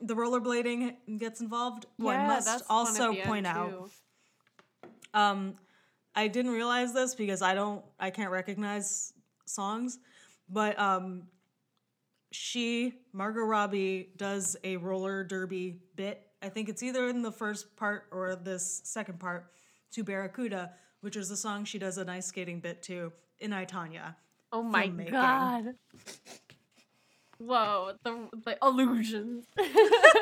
[0.01, 1.85] The rollerblading gets involved.
[2.01, 3.91] Oh, I must fun also point out.
[5.13, 5.55] Um,
[6.15, 9.13] I didn't realize this because I don't, I can't recognize
[9.47, 9.99] songs,
[10.49, 11.25] but um,
[12.33, 16.27] she, Margot Robbie, does a roller derby bit.
[16.43, 19.53] I think it's either in the first part or this second part
[19.93, 23.67] to Barracuda, which is the song she does an ice skating bit to in I
[23.67, 24.15] Tonya.
[24.53, 25.11] Oh my filmmaking.
[25.13, 25.75] god.
[27.39, 29.47] Whoa, the the illusions.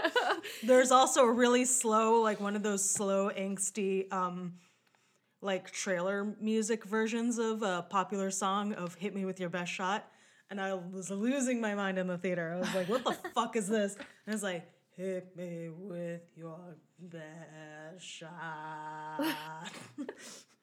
[0.62, 4.54] There's also a really slow, like one of those slow, angsty, um,
[5.40, 10.06] like trailer music versions of a popular song of "Hit Me with Your Best Shot,"
[10.48, 12.52] and I was losing my mind in the theater.
[12.54, 16.22] I was like, "What the fuck is this?" And I was like, "Hit me with
[16.36, 16.58] your
[16.98, 19.24] best shot."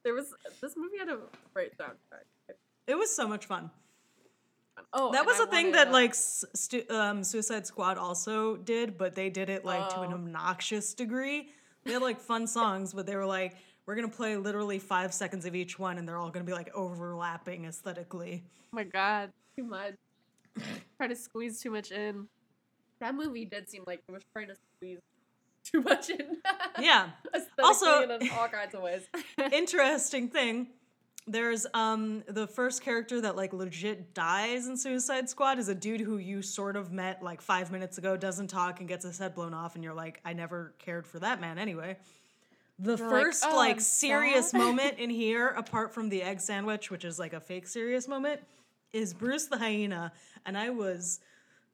[0.04, 1.17] there was this movie had a
[1.54, 2.56] great soundtrack.
[2.88, 3.71] it was so much fun.
[4.91, 9.15] Oh, That was I a thing that like stu- um, Suicide Squad also did, but
[9.15, 10.15] they did it like to an Oh.
[10.15, 11.50] obnoxious degree.
[11.86, 15.45] They had like fun songs, but they were like, we're gonna play literally five seconds
[15.45, 18.43] of each one, and they're all gonna be like overlapping aesthetically.
[18.74, 19.93] Oh my god, too much.
[20.98, 22.28] Try to squeeze too much in.
[22.99, 24.99] That movie did seem like it was trying to squeeze
[25.63, 26.38] too much in.
[26.79, 27.10] Yeah.
[27.63, 29.03] Also- in all kinds of ways.
[29.53, 30.67] Interesting thing.
[31.27, 36.01] There's um the first character that like legit dies in Suicide Squad is a dude
[36.01, 39.34] who you sort of met like five minutes ago, doesn't talk and gets his head
[39.34, 41.97] blown off, and you're like, I never cared for that man anyway.
[42.77, 46.41] The You're like, first "Oh, like serious sad." moment in here, apart from the egg
[46.41, 48.41] sandwich, which is like a fake serious moment,
[48.93, 50.12] is Bruce the hyena,
[50.45, 51.21] and I was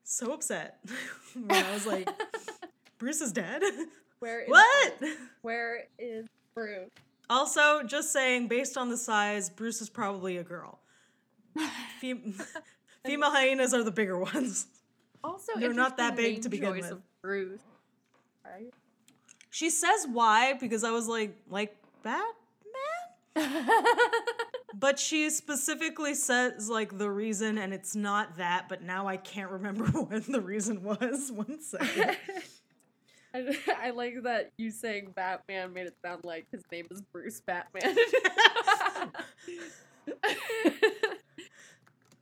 [0.04, 0.80] so upset
[1.34, 2.10] when I was like,
[2.98, 3.62] Bruce is dead.
[4.20, 5.00] Where is what?
[5.00, 5.18] Bruce?
[5.42, 6.90] Where is Bruce?
[7.30, 10.80] Also, just saying, based on the size, Bruce is probably a girl.
[12.02, 12.36] Fem-
[13.06, 14.68] female hyenas are the bigger ones.
[15.24, 16.92] Also, They're not that big to begin with.
[16.92, 17.62] Of Bruce,
[18.44, 18.74] right?
[19.50, 22.26] She says why because I was like, like Batman?
[24.74, 28.70] But she specifically says like the reason, and it's not that.
[28.70, 31.32] But now I can't remember what the reason was.
[31.34, 32.18] One second.
[33.34, 37.40] I, I like that you saying Batman made it sound like his name is Bruce
[37.40, 37.96] Batman.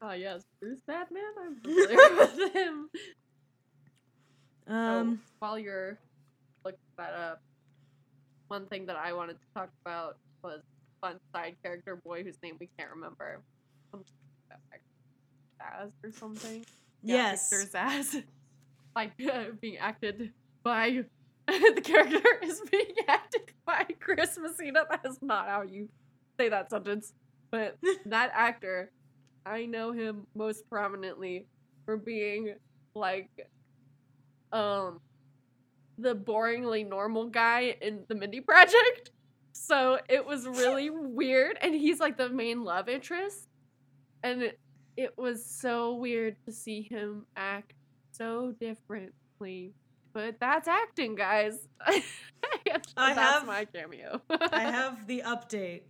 [0.02, 1.24] oh yes, Bruce Batman.
[1.44, 2.90] I'm familiar with him.
[4.68, 5.98] Um, so while you're
[6.64, 7.42] looking that up,
[8.48, 10.18] one thing that I wanted to talk about
[11.02, 13.42] fun side character boy whose name we can't remember.
[15.60, 16.66] Zsasz or something.
[17.04, 17.50] Yeah, yes.
[17.50, 18.24] Victor Zsasz.
[18.96, 20.34] Like uh, being acted
[20.64, 21.04] by
[21.48, 24.84] the character is being acted by Chris Messina.
[24.90, 25.88] That is not how you
[26.38, 27.14] say that sentence.
[27.52, 28.92] But that actor,
[29.46, 31.46] I know him most prominently
[31.86, 32.56] for being
[32.96, 33.30] like
[34.52, 35.00] um
[36.00, 39.12] the boringly normal guy in the Mindy Project.
[39.70, 41.58] So it was really weird.
[41.62, 43.48] And he's like the main love interest.
[44.24, 44.60] And it,
[44.98, 47.74] it was so weird to see him act
[48.12, 49.74] so differently.
[50.12, 51.68] But that's acting, guys.
[51.86, 54.20] I that's have- my cameo.
[54.30, 55.82] I have the update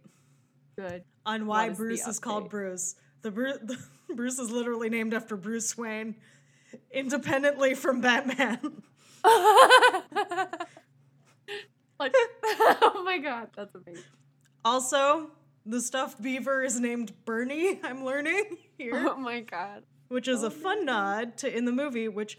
[0.78, 1.04] good.
[1.26, 2.50] on why is Bruce is called?
[2.50, 2.96] Bruce.
[3.22, 3.78] The, Bru- the
[4.14, 6.16] Bruce is literally named after Bruce Wayne,
[6.92, 8.84] independently from Batman.
[12.00, 14.04] Like, oh my god, that's amazing.
[14.66, 15.32] Also,
[15.66, 17.80] the stuffed beaver is named Bernie.
[17.84, 19.06] I'm learning here.
[19.08, 19.84] Oh my god.
[20.08, 22.38] which is Oh, a fun nod to in the movie which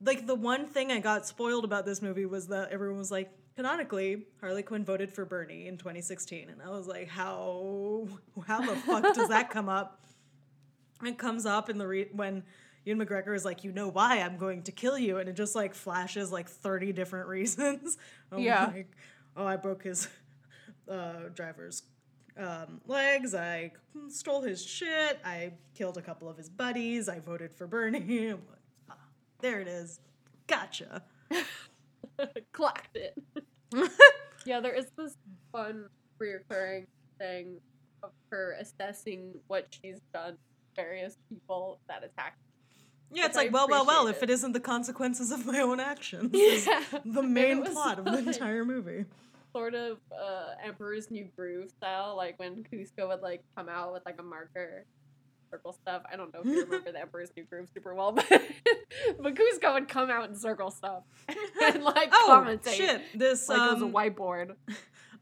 [0.00, 3.30] like the one thing i got spoiled about this movie was that everyone was like
[3.56, 8.06] canonically harley quinn voted for bernie in 2016 and i was like how
[8.46, 10.00] how the fuck does that come up
[11.04, 12.44] it comes up in the re- when
[12.84, 15.54] Ewan McGregor is like, you know why I'm going to kill you, and it just
[15.54, 17.98] like flashes like 30 different reasons.
[18.32, 18.66] I'm Yeah.
[18.66, 18.90] like,
[19.36, 20.08] oh, I broke his
[20.90, 21.82] uh, driver's
[22.38, 23.34] um, legs.
[23.34, 23.72] I
[24.08, 25.18] stole his shit.
[25.24, 27.08] I killed a couple of his buddies.
[27.08, 28.30] I voted for Bernie.
[28.32, 28.38] Like,
[28.90, 28.94] ah,
[29.40, 30.00] there it is.
[30.46, 31.02] Gotcha.
[32.52, 33.14] Clocked it.
[34.44, 35.16] yeah, there is this
[35.52, 35.86] fun
[36.20, 36.86] reoccurring
[37.18, 37.60] thing
[38.02, 40.38] of her assessing what she's done to
[40.82, 42.36] various people that attack.
[43.12, 44.30] Yeah, it's Which I like, well, well, well, appreciate if it.
[44.30, 46.30] it isn't the consequences of my own actions.
[46.34, 46.82] Yeah.
[47.04, 49.06] The main it plot of the entire movie.
[49.54, 54.04] Sort of uh, Emperor's New Groove style, like when Kuzco would like come out with
[54.04, 54.84] like a marker,
[55.50, 56.02] circle stuff.
[56.12, 59.72] I don't know if you remember the Emperor's New Groove super well, but but Kuzco
[59.72, 61.02] would come out and circle stuff
[61.62, 62.74] and like Oh, commentate.
[62.74, 63.00] shit.
[63.14, 64.54] This Like it was a um, whiteboard.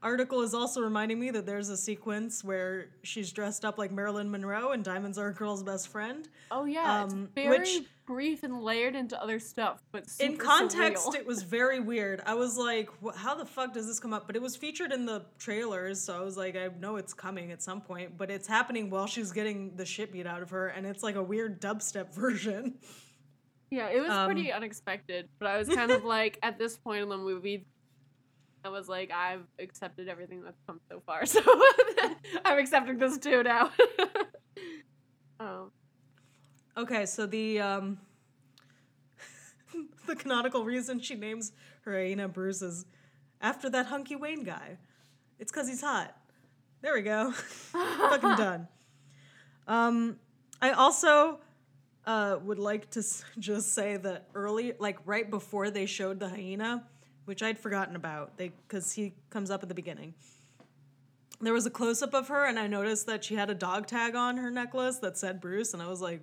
[0.03, 4.29] Article is also reminding me that there's a sequence where she's dressed up like Marilyn
[4.29, 6.27] Monroe and Diamonds Are a Girl's Best Friend.
[6.51, 11.05] Oh yeah, um, it's very which- brief and layered into other stuff, but in context
[11.07, 11.15] surreal.
[11.15, 14.37] it was very weird i was like how the fuck does this come up but
[14.37, 17.61] it was featured in the trailers so i was like i know it's coming at
[17.61, 20.85] some point but it's happening while she's getting the shit beat out of her and
[20.85, 22.75] it's like a weird dubstep version
[23.69, 27.01] Yeah, it was Um, pretty unexpected, but I was kind of like, at this point
[27.03, 27.65] in the movie,
[28.63, 31.41] I was like, I've accepted everything that's come so far, so
[32.45, 33.71] I'm accepting this too now.
[35.39, 35.71] um,
[36.75, 37.97] okay so the um
[40.07, 42.85] the canonical reason she names her hyena bruce is
[43.41, 44.77] after that hunky wayne guy
[45.39, 46.15] it's because he's hot
[46.81, 48.67] there we go fucking done.
[49.67, 50.17] Um,
[50.61, 51.39] I also
[52.05, 53.03] uh, would like to
[53.39, 56.87] just say that early, like right before they showed the hyena,
[57.27, 60.13] which I'd forgotten about, they because he comes up at the beginning.
[61.41, 63.85] There was a close up of her, and I noticed that she had a dog
[63.85, 66.21] tag on her necklace that said Bruce, and I was like,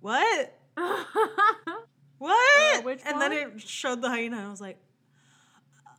[0.00, 0.58] "What?
[2.18, 4.78] What?" Uh, and then it showed the hyena, and I was like,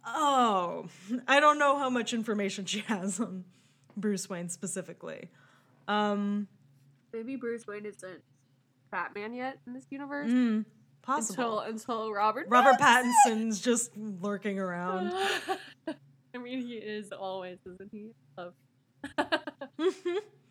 [0.05, 0.87] "Oh,
[1.27, 3.45] I don't know how much information she has on
[3.95, 5.29] Bruce Wayne specifically."
[5.87, 6.47] Um,
[7.13, 8.21] maybe Bruce Wayne isn't
[8.89, 10.65] Batman yet in this universe mm,
[11.07, 11.59] possible.
[11.61, 12.45] until until Robert.
[12.49, 15.11] Robert Pattinson- Pattinson's just lurking around.
[16.35, 18.11] I mean, he is always, isn't he?
[18.37, 18.53] Love.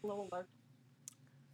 [0.02, 0.48] Little lurk.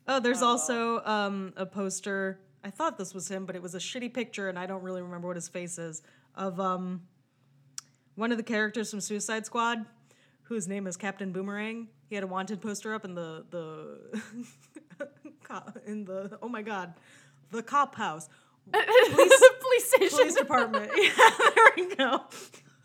[0.09, 0.47] oh, there's Oh.
[0.49, 2.41] also um, a poster.
[2.65, 5.03] I thought this was him, but it was a shitty picture, and I don't really
[5.03, 6.03] remember what his face is.
[6.35, 7.03] Of um,
[8.15, 9.85] one of the characters from Suicide Squad,
[10.45, 11.89] whose name is Captain Boomerang.
[12.09, 14.23] He had a wanted poster up in the the
[15.87, 16.95] in the oh my god,
[17.51, 18.29] the cop house.
[18.71, 20.19] Police, police station.
[20.19, 20.91] police department.
[20.97, 22.21] Yeah, there we go.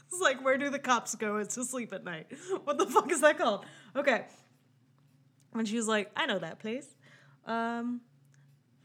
[0.10, 2.28] It's like, where do the cops go to sleep at night?
[2.64, 3.66] What the fuck is that called?
[3.96, 4.26] Okay.
[5.54, 6.88] And she was like, I know that place.
[7.46, 8.02] Um,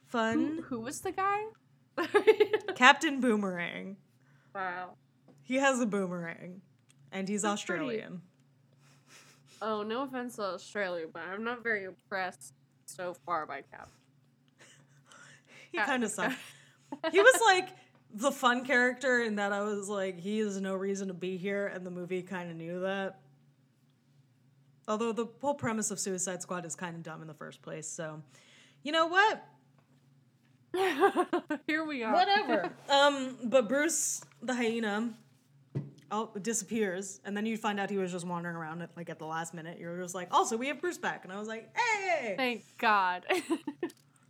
[0.09, 0.57] fun.
[0.57, 1.43] Who, who was the guy?
[2.75, 3.97] Captain Boomerang.
[4.55, 4.91] wow.
[5.45, 6.63] He has a boomerang,
[7.11, 8.23] and he's That's pretty- Australian.
[9.61, 12.53] Oh, no offense to Australia, but I'm not very impressed
[12.87, 13.89] so far by Cap.
[15.71, 16.37] He kind of sucked.
[17.11, 17.69] He was like
[18.15, 21.67] the fun character in that I was like, he has no reason to be here,
[21.67, 23.21] and the movie kind of knew that.
[24.89, 27.89] Although the whole premise of Suicide Squad is kind of dumb in the first place,
[27.89, 28.23] so
[28.83, 29.45] you know what?
[31.67, 32.13] Here we are.
[32.13, 32.73] Whatever.
[32.89, 35.15] um, but Bruce the hyena
[36.11, 39.19] oh, disappears, and then you find out he was just wandering around at, like at
[39.19, 39.79] the last minute.
[39.79, 42.35] You're just like, also we have Bruce back, and I was like, hey.
[42.37, 43.25] Thank God.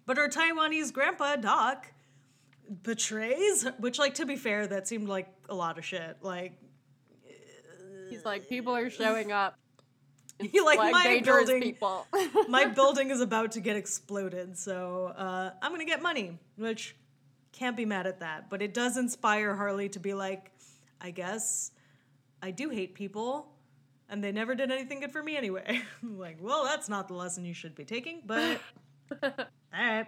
[0.04, 1.92] But our Taiwanese grandpa Doc
[2.82, 6.18] betrays, which like to be fair, that seemed like a lot of shit.
[6.22, 6.58] Like
[8.12, 9.58] He's like, people are showing up.
[10.38, 11.76] he like, my building,
[12.48, 16.94] my building is about to get exploded, so uh, I'm gonna get money, which
[17.52, 18.50] can't be mad at that.
[18.50, 20.50] But it does inspire Harley to be like,
[21.00, 21.70] I guess
[22.42, 23.48] I do hate people.
[24.08, 25.80] And they never did anything good for me anyway.
[26.02, 28.60] Like, well, that's not the lesson you should be taking, but
[29.22, 29.30] all
[29.72, 30.06] right.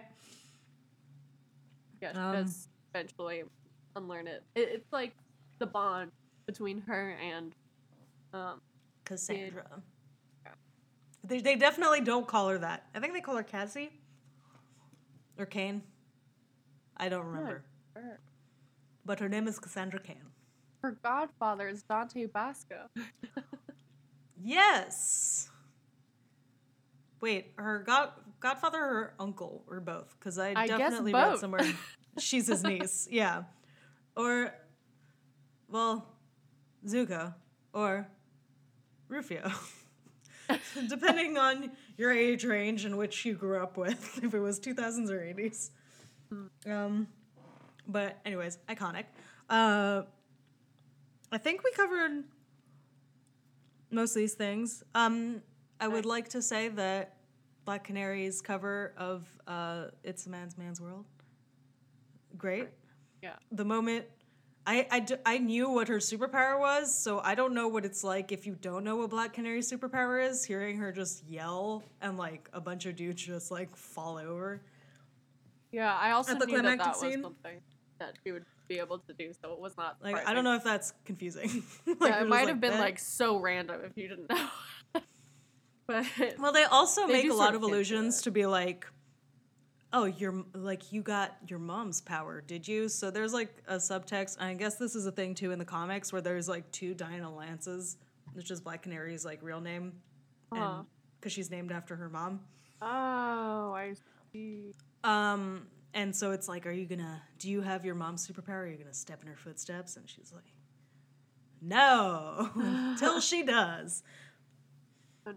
[2.05, 3.43] Yeah, she Um, does eventually
[3.95, 4.43] unlearn it.
[4.55, 4.69] it.
[4.71, 5.13] It's like
[5.59, 6.11] the bond
[6.45, 7.53] between her and
[8.33, 8.61] um
[9.05, 9.81] Cassandra.
[11.23, 12.85] They, they definitely don't call her that.
[12.93, 13.89] I think they call her Cassie
[15.39, 15.81] or Cain.
[16.97, 17.63] I don't remember.
[17.95, 18.19] her,
[19.05, 20.21] But her name is Cassandra Cain.
[20.83, 22.89] her godfather is Dante Basco.
[24.43, 25.49] Yes.
[27.21, 28.11] Wait, her god
[28.45, 30.15] godfather or uncle or both?
[30.19, 31.65] Because I, I definitely read somewhere
[32.19, 33.07] she's his niece.
[33.09, 33.43] Yeah.
[34.15, 34.53] Or,
[35.67, 36.05] well,
[36.85, 37.33] Zuko
[37.73, 38.07] or
[39.07, 39.51] Rufio.
[40.89, 45.09] Depending on your age range and which you grew up with, if it was 2000s
[45.09, 45.71] or 80s.
[46.69, 47.07] Um,
[47.87, 49.05] but, anyways, iconic.
[49.49, 50.03] Uh,
[51.31, 52.25] I think we covered
[53.89, 54.83] most of these things.
[54.93, 55.41] Um,
[55.79, 57.14] I would like to say that
[57.65, 61.05] Black Canary's cover of uh, "It's a Man's Man's World"
[62.37, 62.69] great.
[63.21, 63.33] Yeah.
[63.51, 64.05] The moment
[64.67, 68.03] I, I, d- I knew what her superpower was, so I don't know what it's
[68.03, 70.43] like if you don't know what Black Canary's superpower is.
[70.43, 74.61] Hearing her just yell and like a bunch of dudes just like fall over.
[75.71, 77.61] Yeah, I also At the knew that that climactic was something
[77.99, 79.97] that she would be able to do, so it was not.
[80.01, 81.63] Like I don't know if that's confusing.
[81.85, 84.47] Like, yeah, it might have been like so random if you didn't know.
[85.87, 86.05] But
[86.39, 88.87] Well, they also They make a lot of allusions to be like,
[89.93, 94.37] "Oh, you're like you got your mom's power, did you?" So there's like a subtext.
[94.39, 96.93] And I guess this is a thing too in the comics where there's like two
[96.93, 97.97] Dinah Lances,
[98.33, 99.93] which is Black Canary's like real name,
[100.49, 102.41] because she's named after her mom.
[102.81, 103.93] oh, I
[104.33, 104.71] see.
[105.03, 107.21] Um, and so it's like, are you gonna?
[107.39, 108.63] Do you have your mom's superpower?
[108.63, 109.97] Are you gonna step in her footsteps?
[109.97, 110.51] And she's like,
[111.61, 112.49] no,
[112.99, 114.03] till she does.
[115.25, 115.35] It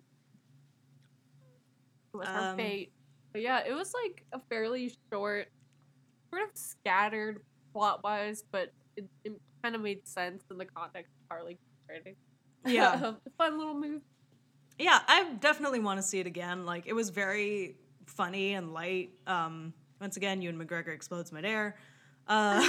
[2.13, 2.93] was her Um, fate.
[3.33, 5.49] But yeah, it was like a fairly short,
[6.31, 7.43] sort of scattered
[7.73, 12.17] plot wise, but it, it kind of made sense in the context of Harley writing.
[12.67, 13.13] Yeah.
[13.39, 14.03] fun little move.
[14.79, 19.11] yeah i definitely want to see it again like it was very funny and light
[19.27, 21.77] um once again ewan mcgregor explodes midair
[22.27, 22.63] uh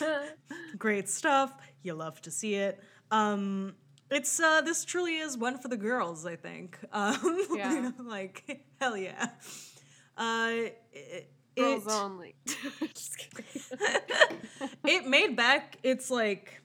[0.78, 3.74] great stuff you love to see it um
[4.14, 7.90] it's uh this truly is one for the girls i think um Yeah.
[8.00, 9.28] like hell yeah
[10.16, 10.50] uh
[10.92, 12.34] it, Girls it- only.
[14.86, 16.60] It made back its like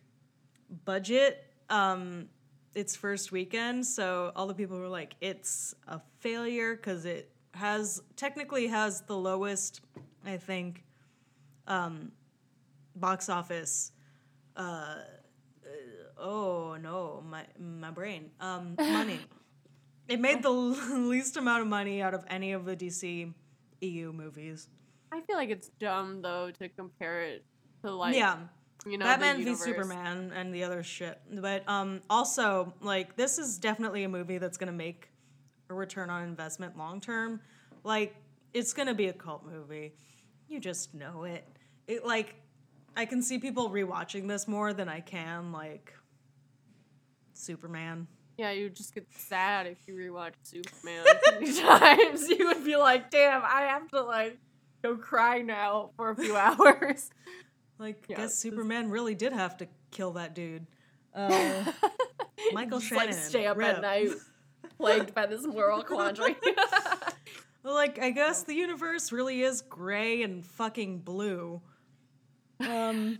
[0.85, 2.27] budget um
[2.75, 8.01] its first weekend so all the people were like it's a failure because it has
[8.15, 9.81] technically has the lowest
[10.25, 10.83] i think
[11.67, 12.11] um
[12.95, 13.91] box office
[14.55, 14.95] uh,
[16.19, 19.19] oh no my my brain um money
[20.07, 20.49] it made the
[21.09, 23.33] least amount of money out of any of the dc
[23.81, 24.67] eu movies
[25.11, 27.43] I feel like it's dumb though to compare it
[27.83, 28.37] to like yeah
[28.85, 29.55] you know Batman v.
[29.55, 31.19] Superman and the other shit.
[31.31, 35.09] But um, also, like, this is definitely a movie that's gonna make
[35.69, 37.41] a return on investment long term.
[37.83, 38.15] Like,
[38.53, 39.93] it's gonna be a cult movie.
[40.47, 41.45] You just know it.
[41.87, 42.35] It like,
[42.95, 45.93] I can see people rewatching this more than I can like
[47.39, 48.07] Superman.
[48.37, 52.29] Yeah, you would just get sad if you rewatch Superman many times.
[52.29, 54.37] You would be like, "Damn, I have to like
[54.81, 57.09] go cry now for a few hours.
[57.77, 60.67] Like, Yeah, guess Superman really did have to kill that dude.
[61.13, 61.65] Uh,
[62.53, 63.77] Michael Just, like stay up rip.
[63.77, 64.09] at night,
[64.77, 66.35] plagued by this moral quandary.
[67.63, 71.61] well, like, I guess the universe really is gray and fucking blue.
[72.59, 73.19] Um,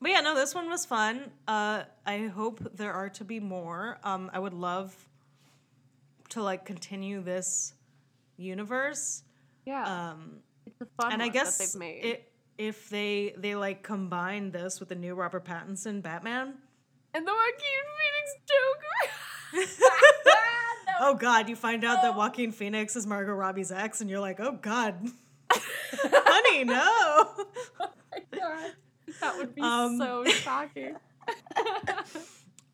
[0.00, 1.30] but yeah, no, this one was fun.
[1.48, 3.98] Uh, I hope there are to be more.
[4.04, 4.94] Um, I would love
[6.30, 7.72] to like continue this
[8.36, 9.22] universe.
[9.64, 12.04] yeah, Um, it's a fun and I guess that they've made.
[12.04, 16.54] it, if they they like combine this with the new Robert Pattinson Batman.
[17.14, 19.82] and the Joaquin Phoenix Joker.
[20.98, 22.16] Oh God, you find out that.
[22.16, 24.94] Joaquin Phoenix is Margot Robbie's ex, and you're like, oh God,
[25.52, 27.28] honey, no.
[27.78, 28.72] Oh my god.
[29.20, 30.96] That would be Um, so shocking.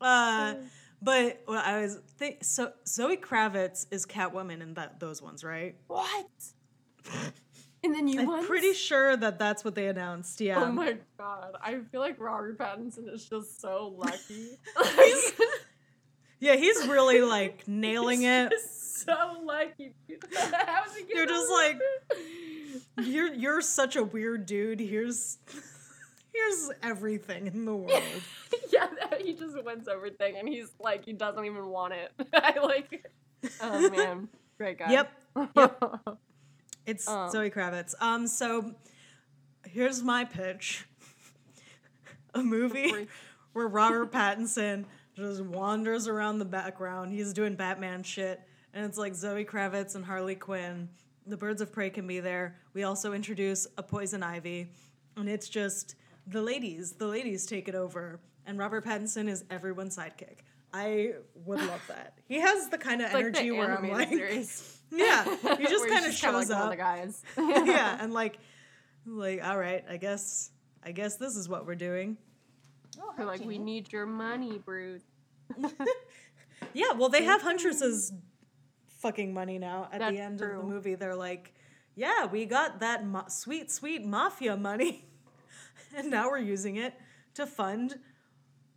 [0.01, 0.55] Uh,
[1.01, 2.73] but well, I was think so.
[2.85, 5.75] Zoe Kravitz is Catwoman in that those ones, right?
[5.87, 6.27] what?
[7.83, 8.47] In the new I'm ones?
[8.47, 10.39] pretty sure that that's what they announced.
[10.39, 10.63] Yeah.
[10.63, 11.55] Oh my god.
[11.61, 14.57] I feel like Robert Pattinson is just so lucky.
[14.95, 15.31] He's-
[16.39, 18.53] yeah, he's really like nailing He's it.
[18.69, 19.15] so
[19.45, 19.93] lucky.
[20.33, 21.79] How's he You're just like-
[23.01, 24.79] You're you're such a weird dude.
[24.81, 25.37] Here's
[26.33, 28.01] here's everything in the world.
[28.71, 28.87] yeah,
[29.19, 32.11] he just wins everything and he's like, he doesn't even want it.
[32.33, 33.05] I like.
[33.61, 34.29] Oh man.
[34.57, 34.91] Great guy.
[34.91, 35.11] Yep.
[35.57, 36.17] Yep.
[36.85, 37.29] It's Um.
[37.31, 37.93] Zoe Kravitz.
[38.01, 38.73] Um, so
[39.65, 40.85] here's my pitch:
[42.33, 43.07] a movie
[43.53, 47.11] where Robert Pattinson just wanders around the background.
[47.13, 48.41] He's doing Batman shit,
[48.73, 50.89] and it's like Zoe Kravitz and Harley Quinn.
[51.25, 52.57] The Birds of Prey can be there.
[52.73, 54.67] We also introduce a Poison Ivy,
[55.15, 55.95] and it's just
[56.27, 56.93] the ladies.
[56.93, 60.39] The ladies take it over, and Robert Pattinson is everyone's sidekick.
[60.73, 61.13] I
[61.45, 62.17] would love that.
[62.27, 64.79] He has the kind of It's like energy the where I'm like, series.
[64.91, 65.23] yeah,
[65.57, 66.69] he just kind of shows like up.
[66.71, 67.21] The guys.
[67.37, 68.39] yeah, and like,
[69.05, 70.51] like, all right, I guess,
[70.83, 72.17] I guess this is what we're doing.
[73.17, 75.01] They're oh, like, we need your money, Bruce.
[76.73, 78.13] Yeah, well, they have Huntress's
[78.99, 79.89] fucking money now.
[79.91, 81.53] At That's the end of the movie, they're like,
[81.95, 85.05] yeah, we got that ma- sweet, sweet mafia money,
[85.95, 86.93] and now we're using it
[87.35, 87.99] to fund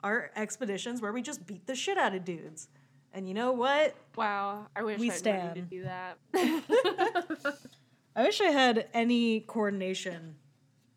[0.02, 2.68] our expeditions where we just beat the shit out of dudes.
[3.12, 3.94] And you know what?
[4.16, 6.18] Wow, I wish We I money to do that.
[8.16, 10.36] I wish I had any coordination.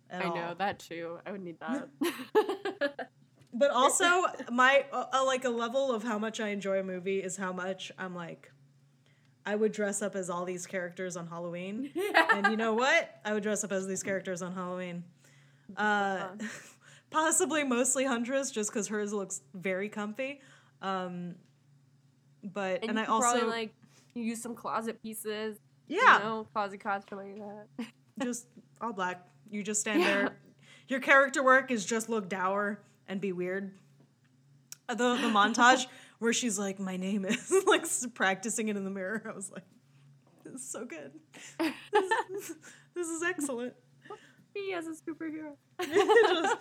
[0.09, 0.35] At I all.
[0.35, 1.19] know that too.
[1.25, 3.09] I would need that.
[3.53, 7.19] But also, my uh, uh, like a level of how much I enjoy a movie
[7.19, 8.51] is how much I'm like,
[9.45, 11.91] I would dress up as all these characters on Halloween,
[12.33, 13.19] and you know what?
[13.25, 15.03] I would dress up as these characters on Halloween.
[15.77, 16.29] Uh,
[17.09, 20.41] possibly mostly Huntress, just because hers looks very comfy.
[20.81, 21.35] Um,
[22.43, 23.73] but and, and, I could probably also like
[24.13, 25.57] use some closet pieces.
[25.87, 27.87] yeah, You know, closet costume like that.
[28.23, 28.47] just
[28.81, 29.25] all black.
[29.49, 30.13] You just stand Yeah.
[30.13, 30.37] there.
[30.87, 33.71] Your character work is just look dour and be weird.
[34.87, 35.85] Uh, The the montage
[36.19, 39.21] where she's like, "My name is," like practicing it in the mirror.
[39.27, 39.65] I was like,
[40.43, 41.11] "This is so good.
[41.59, 42.55] This is,
[42.95, 43.73] this is excellent."
[44.55, 45.53] Me as a superhero.
[45.81, 46.57] Just-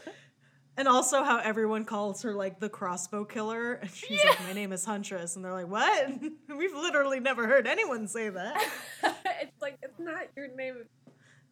[0.78, 4.72] and also how everyone calls her like the crossbow killer, and she's like, "My name
[4.72, 6.08] is Huntress," and they're like, "What?
[6.48, 8.64] We've literally never heard anyone say that."
[9.02, 10.84] it's like it's not your name.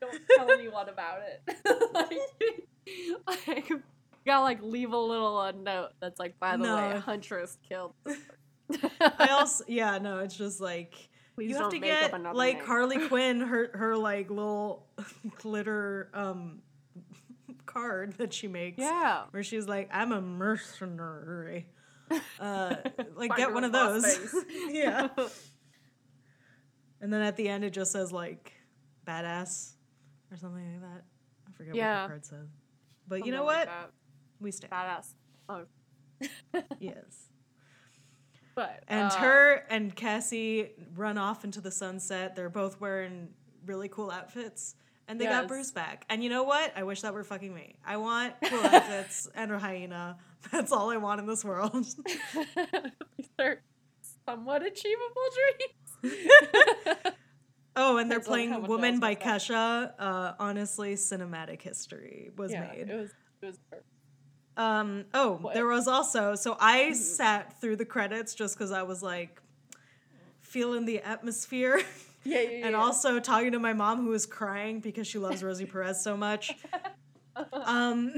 [0.01, 1.57] Don't tell anyone about it.
[1.93, 3.83] like, like, you
[4.25, 7.95] gotta like leave a little uh, note that's like, by the way, Huntress killed.
[9.01, 10.95] I also, yeah, no, it's just like
[11.37, 12.67] Please you have to get like name.
[12.67, 14.87] Harley Quinn, her her like little
[15.39, 16.63] glitter um
[17.67, 18.79] card that she makes.
[18.79, 19.25] Yeah.
[19.31, 21.67] Where she's like, I'm a mercenary.
[22.41, 22.77] Uh,
[23.17, 24.35] like get one of those.
[24.71, 25.09] yeah.
[27.01, 28.53] And then at the end, it just says like
[29.07, 29.73] badass
[30.31, 31.03] or something like that.
[31.49, 32.49] I forget what the card says.
[33.07, 33.69] But you know what?
[34.41, 34.73] We stand.
[34.73, 35.13] Badass.
[35.49, 35.65] Oh,
[36.81, 37.26] Yes.
[38.57, 42.35] But And uh, her and Cassie run off into the sunset.
[42.35, 43.29] They're both wearing
[43.67, 44.75] really cool outfits.
[45.09, 46.05] And they got Bruce back.
[46.09, 46.73] And you know what?
[46.75, 47.77] I wish that were fucking me.
[47.87, 50.17] I want cool outfits and a hyena.
[50.51, 51.73] That's all I want in this world.
[53.17, 53.63] These are
[54.27, 55.23] somewhat achievable
[56.03, 56.27] dreams.
[57.77, 59.15] oh, and they're playing Woman by.
[59.15, 59.93] Kesha.
[59.97, 62.89] Uh, honestly, cinematic history was yeah, made.
[62.89, 63.11] it was.
[63.43, 63.96] It was perfect.
[64.57, 65.55] Um, oh, What?
[65.55, 69.41] there was also so I sat through the credits just because I was like
[70.41, 71.79] feeling the atmosphere.
[72.25, 72.67] Yeah, yeah, yeah.
[72.67, 76.17] and also talking to my mom who was crying because she loves Rosie Perez so
[76.17, 76.53] much.
[77.53, 78.15] Um,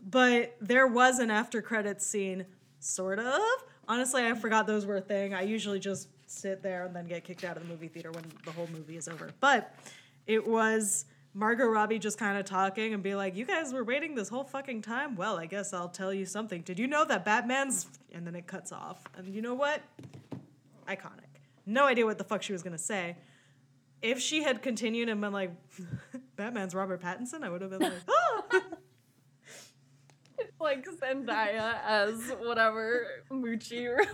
[0.00, 2.46] but there was an after credits scene,
[2.78, 3.40] sort of.
[3.88, 5.34] Honestly, I forgot those were a thing.
[5.34, 8.24] I usually just sit there and then get kicked out of the movie theater when
[8.44, 9.30] the whole movie is over.
[9.40, 9.74] But
[10.26, 11.06] it was
[11.36, 14.44] Margot Robbie just kind of talking and be like, "You guys were waiting this whole
[14.44, 15.16] fucking time.
[15.16, 16.62] Well, I guess I'll tell you something.
[16.62, 19.04] Did you know that Batman's?" And then it cuts off.
[19.18, 19.82] And you know what?
[20.88, 21.28] Iconic.
[21.66, 23.16] No idea what the fuck she was gonna say.
[24.00, 25.50] If she had continued and been like,
[26.36, 28.44] "Batman's Robert Pattinson," I would have been like, "Oh."
[30.60, 34.10] Like Zendaya as whatever Moochie or whatever.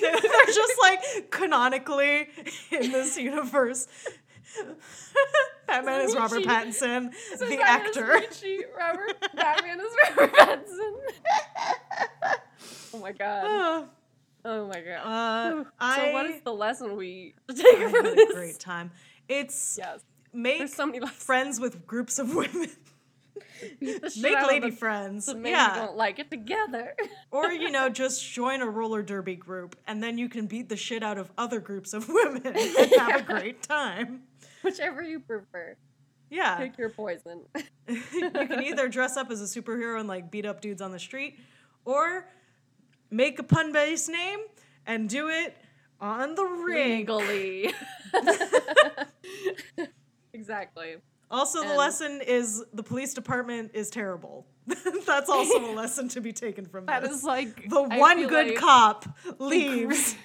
[0.00, 2.28] They're just like canonically
[2.72, 3.86] in this universe.
[5.66, 6.48] Batman is Robert Richie.
[6.48, 8.02] Pattinson, the Zendaya is actor.
[8.06, 10.94] Moochie, Robert Batman is Robert Pattinson.
[12.94, 13.44] oh my god.
[13.44, 13.84] Uh,
[14.44, 15.04] Oh my god.
[15.04, 18.32] uh, so I, what is the lesson we take I from had a this?
[18.34, 18.92] great time.
[19.28, 20.00] It's Yes.
[20.32, 22.70] make so friends with groups of women.
[23.80, 25.26] The make lady the- friends.
[25.26, 25.74] So maybe Yeah.
[25.74, 26.94] don't like it together.
[27.32, 30.76] Or, you know, just join a roller derby group and then you can beat the
[30.76, 33.16] shit out of other groups of women and have Yeah.
[33.18, 34.22] a great time.
[34.62, 35.76] Whichever you prefer.
[36.30, 36.56] Yeah.
[36.56, 37.42] Pick your poison.
[37.88, 40.98] you can either dress up as a superhero and like beat up dudes on the
[40.98, 41.38] street,
[41.84, 42.28] or
[43.10, 44.40] make a pun based name
[44.86, 45.56] and do it
[46.00, 46.98] on the ring.
[46.98, 47.72] Legally.
[50.32, 50.96] exactly.
[51.30, 54.46] Also, the lesson is the police department is terrible.
[55.06, 57.12] That's also a lesson to be taken from That this.
[57.12, 59.06] is like the I one good like- cop
[59.38, 60.16] leaves.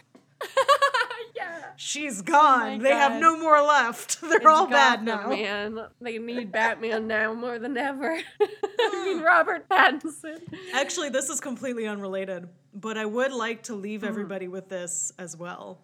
[1.35, 1.59] Yeah.
[1.75, 2.79] She's gone.
[2.79, 4.21] they have no more left.
[4.21, 5.29] They're It's all bad now.
[5.29, 8.17] Man, they need Batman now more than ever.
[8.41, 10.39] I mean, Robert Pattinson.
[10.73, 13.81] Actually, this is completely unrelated, but I would like to Hmm.
[13.81, 15.79] leave everybody with this as well.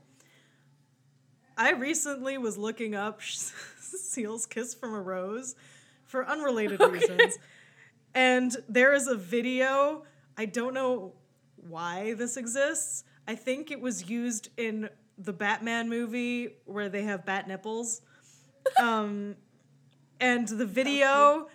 [1.58, 3.22] I recently was looking up
[3.82, 5.56] Seal's Kiss from a Rose
[6.06, 7.38] for unrelated reasons.
[8.16, 10.04] And there is a video,
[10.38, 11.14] I don't know
[11.68, 13.04] why this exists.
[13.28, 14.90] I think it was used in
[15.20, 18.02] the Batman movie where they have bat nipples.
[18.78, 19.36] Um,
[20.20, 21.48] and the video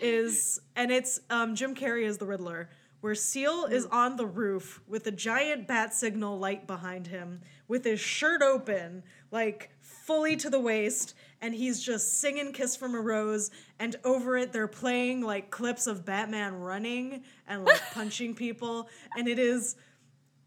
[0.00, 4.80] is and it's um, Jim Carrey as the Riddler, where Seal is on the roof
[4.86, 10.48] with a giant bat signal light behind him, with his shirt open, like fully to
[10.48, 15.20] the waist, and he's just singing "Kiss from a Rose," and over it they're playing
[15.20, 19.76] like clips of Batman running and like punching people, and it is.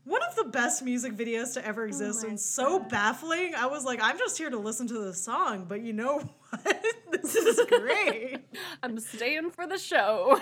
[0.08, 3.54] One of the best music videos to ever oh exist my and so baffling.
[3.56, 6.86] I was like, I'm just here to listen to the song, but you know what?
[7.12, 8.38] this is great.
[8.84, 10.40] I'm staying for the show.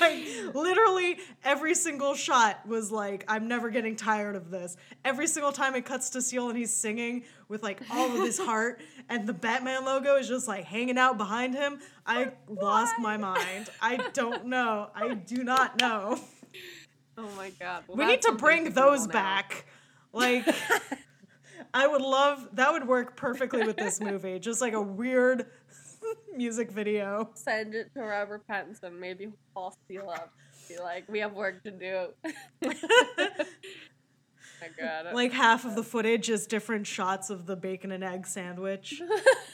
[0.00, 5.52] like literally every single shot was like i'm never getting tired of this every single
[5.52, 9.26] time it cuts to seal and he's singing with like all of his heart and
[9.26, 13.96] the batman logo is just like hanging out behind him i lost my mind i
[14.12, 16.18] don't know i do not know
[17.18, 17.84] oh my god.
[17.86, 19.12] Well, we need to bring those now.
[19.12, 19.66] back
[20.12, 20.46] like
[21.74, 25.46] i would love that would work perfectly with this movie just like a weird
[26.36, 28.98] music video Send it to Robert Pattinson.
[28.98, 30.32] Maybe I'll steal up.
[30.68, 32.08] Be like, we have work to do.
[32.62, 32.74] my
[34.78, 35.12] god.
[35.12, 39.02] like half of the footage is different shots of the bacon and egg sandwich.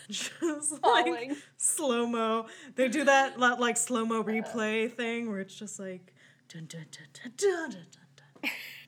[0.09, 2.46] Just like slow mo.
[2.76, 6.14] They do that like slow mo replay thing where it's just like
[6.49, 6.86] dun dun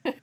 [0.04, 0.14] dun.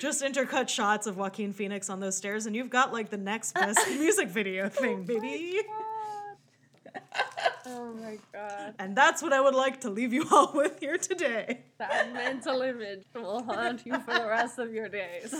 [0.00, 3.54] Just intercut shots of Joaquin Phoenix on those stairs, and you've got like the next
[3.54, 5.60] best music video oh thing, baby.
[7.66, 8.74] oh my god.
[8.78, 11.62] And that's what I would like to leave you all with here today.
[11.78, 15.34] That mental image will haunt you for the rest of your days.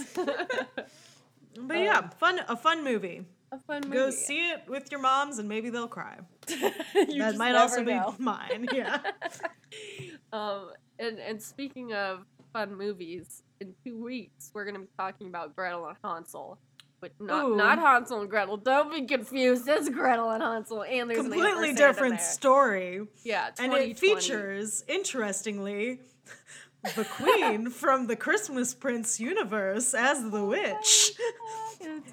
[1.54, 3.26] But yeah, fun a fun movie.
[3.52, 3.96] A fun movie.
[3.96, 6.18] Go see it with your moms, and maybe they'll cry.
[7.08, 8.14] You that might also know.
[8.16, 8.66] be mine.
[8.72, 8.98] Yeah.
[10.32, 12.24] Um, and and speaking of
[12.54, 16.58] fun movies, in two weeks we're gonna be talking about Gretel and Hansel,
[17.00, 17.56] but not Ooh.
[17.56, 18.56] not Hansel and Gretel.
[18.56, 19.68] Don't be confused.
[19.68, 23.02] It's Gretel and Hansel, and there's an Completely in different story.
[23.24, 26.00] Yeah, And it features, interestingly,
[26.96, 31.12] the queen from the Christmas Prince universe as the witch.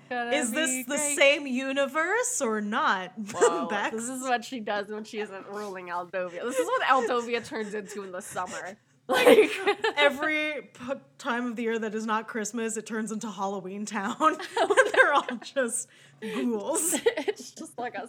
[0.09, 1.17] It's gonna Is this be the great.
[1.17, 3.11] same universe or not?
[3.33, 6.41] Whoa, Back- this is what she does when she isn't ruling Aldovia.
[6.43, 8.77] This is what Aldovia turns into in the summer.
[9.09, 9.49] Like
[9.97, 14.15] Every p- time of the year that is not Christmas, it turns into Halloween Town.
[14.19, 14.37] and
[14.93, 15.87] they're all just
[16.21, 16.93] ghouls.
[17.17, 18.07] it's just like a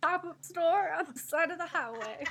[0.00, 2.24] pop up store on the side of the highway.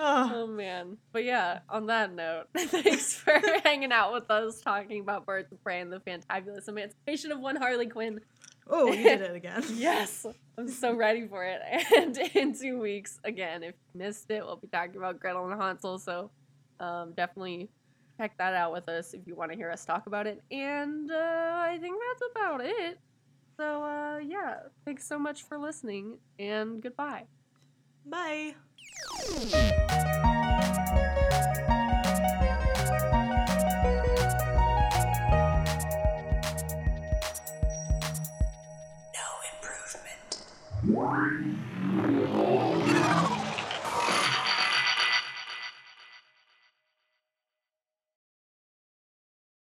[0.00, 0.32] oh.
[0.34, 0.46] oh.
[0.46, 0.96] man.
[1.12, 5.62] But yeah, on that note, thanks for hanging out with us talking about Birds of
[5.62, 8.20] Prey and the fantabulous emancipation of one Harley Quinn.
[8.68, 9.62] Oh, you did it again.
[9.74, 10.26] yes.
[10.58, 11.60] I'm so ready for it.
[11.96, 15.60] And in two weeks, again, if you missed it, we'll be talking about Gretel and
[15.60, 15.98] Hansel.
[15.98, 16.30] So
[16.80, 17.68] um, definitely
[18.18, 20.42] check that out with us if you want to hear us talk about it.
[20.50, 22.98] And uh, I think that's about it.
[23.56, 27.24] So, uh, yeah, thanks so much for listening and goodbye.
[28.04, 28.54] Bye.